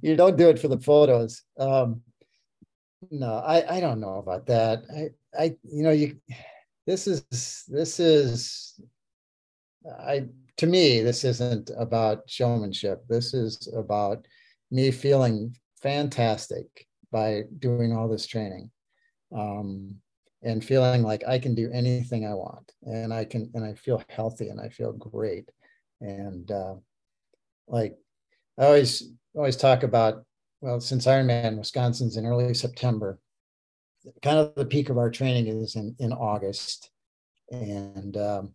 you 0.00 0.16
don't 0.16 0.36
do 0.36 0.48
it 0.48 0.58
for 0.58 0.68
the 0.68 0.80
photos. 0.80 1.42
Um, 1.58 2.02
no, 3.10 3.34
I, 3.36 3.76
I 3.76 3.80
don't 3.80 4.00
know 4.00 4.16
about 4.16 4.46
that. 4.46 4.84
I, 4.94 5.10
I, 5.38 5.56
you 5.64 5.82
know, 5.82 5.90
you, 5.90 6.18
this 6.86 7.06
is, 7.06 7.64
this 7.68 8.00
is, 8.00 8.80
I, 10.00 10.26
to 10.58 10.66
me, 10.66 11.00
this 11.00 11.24
isn't 11.24 11.70
about 11.76 12.28
showmanship. 12.28 13.04
This 13.08 13.34
is 13.34 13.68
about 13.76 14.26
me 14.70 14.90
feeling 14.90 15.56
fantastic 15.82 16.86
by 17.12 17.42
doing 17.58 17.92
all 17.92 18.08
this 18.08 18.26
training. 18.26 18.70
Um, 19.36 19.96
and 20.42 20.64
feeling 20.64 21.02
like 21.02 21.24
I 21.26 21.38
can 21.38 21.54
do 21.54 21.70
anything 21.72 22.24
I 22.24 22.34
want 22.34 22.70
and 22.82 23.12
I 23.12 23.24
can, 23.24 23.50
and 23.54 23.64
I 23.64 23.74
feel 23.74 24.02
healthy 24.08 24.48
and 24.48 24.60
I 24.60 24.68
feel 24.68 24.92
great. 24.92 25.50
And, 26.00 26.50
uh, 26.50 26.74
like 27.68 27.96
I 28.58 28.66
always 28.66 29.10
always 29.34 29.56
talk 29.56 29.82
about 29.82 30.24
well 30.60 30.80
since 30.80 31.06
Ironman 31.06 31.58
Wisconsin's 31.58 32.16
in 32.16 32.26
early 32.26 32.54
September, 32.54 33.18
kind 34.22 34.38
of 34.38 34.54
the 34.54 34.64
peak 34.64 34.88
of 34.88 34.98
our 34.98 35.10
training 35.10 35.46
is 35.46 35.76
in 35.76 35.94
in 35.98 36.12
August, 36.12 36.90
and 37.50 38.16
um, 38.16 38.54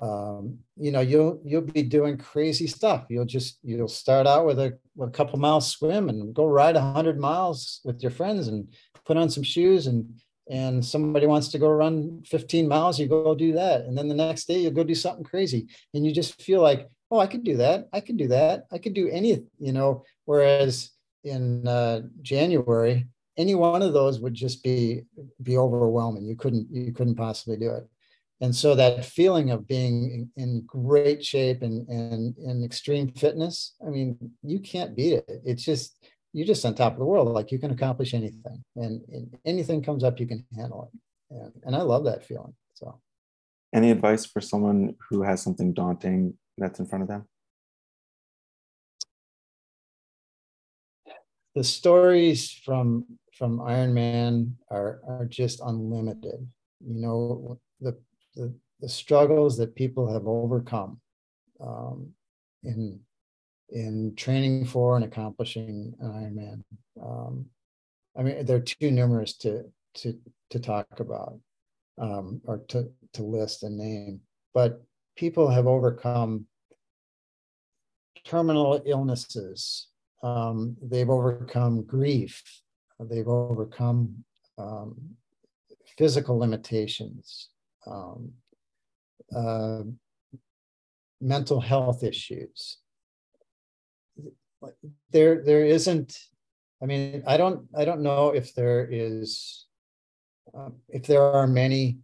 um, 0.00 0.58
you 0.76 0.92
know 0.92 1.00
you'll 1.00 1.40
you'll 1.44 1.62
be 1.62 1.82
doing 1.82 2.18
crazy 2.18 2.66
stuff. 2.66 3.06
You'll 3.08 3.24
just 3.24 3.58
you'll 3.62 3.88
start 3.88 4.26
out 4.26 4.46
with 4.46 4.58
a 4.58 4.78
with 4.96 5.10
a 5.10 5.12
couple 5.12 5.38
miles 5.38 5.70
swim 5.70 6.08
and 6.08 6.34
go 6.34 6.46
ride 6.46 6.76
hundred 6.76 7.18
miles 7.18 7.80
with 7.84 8.02
your 8.02 8.10
friends 8.12 8.48
and 8.48 8.72
put 9.04 9.16
on 9.16 9.30
some 9.30 9.42
shoes 9.42 9.86
and 9.86 10.20
and 10.50 10.84
somebody 10.84 11.26
wants 11.26 11.48
to 11.48 11.58
go 11.58 11.70
run 11.70 12.22
15 12.26 12.66
miles, 12.66 12.98
you 12.98 13.06
go 13.06 13.36
do 13.36 13.52
that. 13.52 13.82
And 13.82 13.96
then 13.96 14.08
the 14.08 14.16
next 14.16 14.48
day 14.48 14.58
you'll 14.58 14.72
go 14.72 14.82
do 14.82 14.96
something 14.96 15.22
crazy. 15.22 15.68
And 15.94 16.04
you 16.04 16.12
just 16.12 16.42
feel 16.42 16.60
like, 16.60 16.88
oh, 17.10 17.18
I 17.18 17.26
could 17.26 17.44
do 17.44 17.56
that. 17.56 17.88
I 17.92 18.00
could 18.00 18.16
do 18.16 18.28
that. 18.28 18.66
I 18.72 18.78
could 18.78 18.94
do 18.94 19.08
any, 19.08 19.44
you 19.58 19.72
know, 19.72 20.04
whereas 20.24 20.90
in 21.24 21.66
uh, 21.66 22.02
January, 22.22 23.06
any 23.36 23.54
one 23.54 23.82
of 23.82 23.92
those 23.92 24.20
would 24.20 24.34
just 24.34 24.62
be 24.62 25.02
be 25.42 25.56
overwhelming. 25.56 26.24
You 26.24 26.36
couldn't 26.36 26.68
you 26.70 26.92
couldn't 26.92 27.16
possibly 27.16 27.56
do 27.56 27.70
it. 27.70 27.88
And 28.42 28.54
so 28.54 28.74
that 28.74 29.04
feeling 29.04 29.50
of 29.50 29.66
being 29.66 30.30
in 30.36 30.62
great 30.66 31.24
shape 31.24 31.62
and 31.62 31.88
and 31.88 32.36
in 32.38 32.64
extreme 32.64 33.08
fitness, 33.12 33.74
I 33.84 33.90
mean, 33.90 34.16
you 34.42 34.60
can't 34.60 34.96
beat 34.96 35.14
it. 35.14 35.42
It's 35.44 35.64
just 35.64 35.96
you're 36.32 36.46
just 36.46 36.64
on 36.64 36.74
top 36.74 36.92
of 36.92 36.98
the 36.98 37.04
world. 37.04 37.28
Like 37.28 37.50
you 37.50 37.58
can 37.58 37.70
accomplish 37.70 38.14
anything, 38.14 38.64
and, 38.76 39.02
and 39.08 39.38
anything 39.44 39.82
comes 39.82 40.04
up, 40.04 40.20
you 40.20 40.26
can 40.26 40.44
handle 40.54 40.90
it. 40.92 41.34
And, 41.34 41.52
and 41.64 41.76
I 41.76 41.82
love 41.82 42.04
that 42.04 42.24
feeling. 42.24 42.54
So, 42.74 43.00
any 43.74 43.90
advice 43.90 44.26
for 44.26 44.40
someone 44.40 44.94
who 45.08 45.22
has 45.22 45.42
something 45.42 45.72
daunting 45.72 46.34
that's 46.60 46.80
in 46.80 46.86
front 46.86 47.02
of 47.02 47.08
them? 47.08 47.26
The 51.54 51.64
stories 51.64 52.50
from 52.50 53.06
from 53.32 53.58
Ironman 53.58 54.52
are 54.70 55.00
are 55.08 55.26
just 55.26 55.60
unlimited. 55.64 56.46
You 56.86 57.00
know 57.00 57.60
the 57.80 57.98
the, 58.36 58.54
the 58.80 58.88
struggles 58.88 59.56
that 59.58 59.74
people 59.74 60.12
have 60.12 60.26
overcome 60.28 61.00
um, 61.60 62.14
in 62.62 63.00
in 63.70 64.14
training 64.16 64.66
for 64.66 64.96
and 64.96 65.04
accomplishing 65.04 65.94
an 66.00 66.08
Ironman. 66.10 66.62
Um, 67.02 67.46
I 68.18 68.22
mean, 68.22 68.44
they're 68.44 68.60
too 68.60 68.90
numerous 68.90 69.36
to 69.38 69.64
to 69.96 70.18
to 70.50 70.58
talk 70.60 71.00
about. 71.00 71.40
um, 72.00 72.40
or 72.46 72.58
to, 72.68 72.90
to 73.12 73.22
list 73.22 73.62
and 73.62 73.76
name, 73.76 74.20
but 74.54 74.82
people 75.16 75.48
have 75.48 75.66
overcome 75.66 76.46
terminal 78.24 78.80
illnesses. 78.84 79.88
Um, 80.22 80.76
they've 80.82 81.08
overcome 81.08 81.84
grief. 81.84 82.42
They've 82.98 83.26
overcome 83.26 84.24
um, 84.58 84.94
physical 85.96 86.38
limitations, 86.38 87.48
um, 87.86 88.32
uh, 89.34 89.82
mental 91.20 91.60
health 91.60 92.02
issues. 92.02 92.78
There, 95.10 95.42
there 95.42 95.64
isn't. 95.64 96.18
I 96.82 96.86
mean, 96.86 97.22
I 97.26 97.36
don't, 97.36 97.66
I 97.76 97.84
don't 97.84 98.02
know 98.02 98.30
if 98.30 98.54
there 98.54 98.88
is, 98.90 99.66
um, 100.54 100.76
if 100.88 101.06
there 101.06 101.22
are 101.22 101.46
many, 101.46 101.98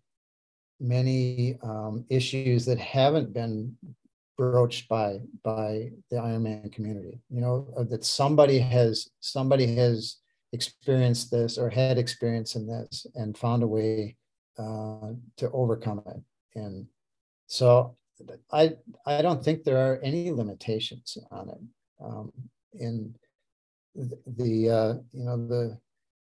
many 0.81 1.59
um, 1.63 2.05
issues 2.09 2.65
that 2.67 2.79
haven't 2.79 3.33
been 3.33 3.77
broached 4.37 4.89
by 4.89 5.21
by 5.43 5.91
the 6.11 6.17
Ironman 6.17 6.71
community. 6.73 7.19
You 7.31 7.41
know 7.41 7.87
that 7.91 8.05
somebody 8.05 8.59
has 8.59 9.09
somebody 9.21 9.75
has 9.75 10.17
experienced 10.53 11.31
this 11.31 11.59
or 11.59 11.69
had 11.71 11.99
experience 11.99 12.55
in 12.55 12.67
this 12.67 13.07
and 13.15 13.37
found 13.37 13.63
a 13.63 13.67
way 13.67 14.17
uh, 14.59 15.13
to 15.37 15.51
overcome 15.53 16.03
it. 16.07 16.23
And 16.55 16.87
so 17.47 17.97
I 18.53 18.75
I 19.07 19.23
don't 19.23 19.43
think 19.43 19.65
there 19.65 19.79
are 19.79 20.01
any 20.03 20.31
limitations 20.31 21.19
on 21.31 21.49
it. 21.51 21.61
Um, 22.05 22.33
in 22.75 23.15
the, 23.95 24.19
the 24.37 24.71
uh, 24.71 24.95
you 25.13 25.25
know 25.25 25.47
the 25.47 25.79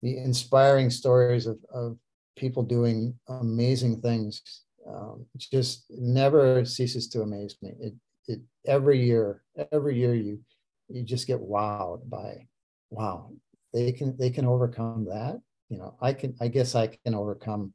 the 0.03 0.17
inspiring 0.19 0.91
stories 0.91 1.47
of, 1.47 1.59
of 1.73 1.99
people 2.38 2.62
doing 2.62 3.18
amazing 3.29 4.01
things 4.01 4.62
um, 4.88 5.27
just 5.38 5.85
never 5.90 6.64
ceases 6.64 7.09
to 7.09 7.22
amaze 7.22 7.57
me. 7.61 7.74
It, 7.81 7.94
it 8.27 8.40
every 8.66 9.05
year, 9.05 9.42
every 9.72 9.98
year 9.98 10.14
you 10.14 10.40
you 10.88 11.03
just 11.03 11.27
get 11.27 11.40
wowed 11.40 12.09
by, 12.09 12.46
wow, 12.90 13.31
they 13.74 13.92
can 13.92 14.16
they 14.16 14.31
can 14.31 14.46
overcome 14.46 15.07
that. 15.11 15.40
You 15.68 15.79
know, 15.79 15.96
I 16.01 16.12
can 16.14 16.35
I 16.40 16.48
guess 16.48 16.74
I 16.74 16.87
can 16.87 17.14
overcome, 17.14 17.74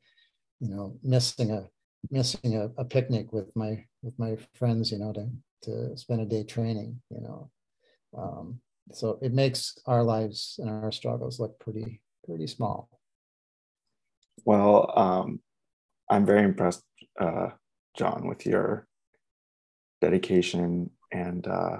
you 0.60 0.70
know, 0.70 0.98
missing 1.04 1.52
a 1.52 1.68
missing 2.10 2.56
a, 2.56 2.70
a 2.82 2.86
picnic 2.86 3.32
with 3.32 3.56
my 3.56 3.86
with 4.02 4.18
my 4.18 4.38
friends. 4.56 4.92
You 4.92 5.00
know, 5.00 5.14
to 5.14 5.30
to 5.64 5.98
spend 5.98 6.22
a 6.22 6.26
day 6.26 6.44
training. 6.44 7.00
You 7.12 7.22
know, 7.22 7.52
um, 8.18 8.60
so 8.92 9.20
it 9.22 9.34
makes 9.34 9.78
our 9.86 10.04
lives 10.04 10.56
and 10.60 10.70
our 10.70 10.92
struggles 10.92 11.40
look 11.40 11.60
pretty 11.60 12.02
pretty 12.26 12.48
small. 12.48 12.90
Well, 14.46 14.92
um, 14.96 15.40
I'm 16.10 16.26
very 16.26 16.44
impressed, 16.44 16.84
uh, 17.20 17.50
John, 17.98 18.28
with 18.28 18.46
your 18.46 18.88
dedication 20.02 20.90
and 21.12 21.48
uh, 21.48 21.78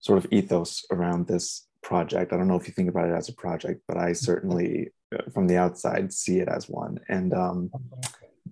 sort 0.00 0.18
of 0.18 0.32
ethos 0.32 0.84
around 0.90 1.26
this 1.26 1.66
project. 1.82 2.32
I 2.32 2.36
don't 2.36 2.48
know 2.48 2.58
if 2.58 2.68
you 2.68 2.74
think 2.74 2.90
about 2.90 3.08
it 3.08 3.14
as 3.14 3.28
a 3.28 3.34
project, 3.34 3.82
but 3.88 3.96
I 3.96 4.12
certainly, 4.12 4.92
uh, 5.14 5.30
from 5.32 5.46
the 5.46 5.56
outside, 5.56 6.12
see 6.12 6.38
it 6.40 6.48
as 6.48 6.68
one. 6.68 6.98
And 7.08 7.32
um, 7.32 7.70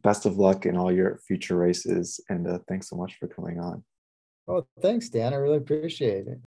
best 0.02 0.26
of 0.26 0.38
luck 0.38 0.66
in 0.66 0.76
all 0.76 0.92
your 0.92 1.18
future 1.26 1.56
races. 1.56 2.20
And 2.28 2.46
uh, 2.46 2.58
thanks 2.68 2.88
so 2.88 2.96
much 2.96 3.16
for 3.18 3.28
coming 3.28 3.60
on. 3.60 3.84
Oh, 4.48 4.66
thanks, 4.80 5.08
Dan. 5.08 5.34
I 5.34 5.36
really 5.36 5.58
appreciate 5.58 6.26
it. 6.28 6.38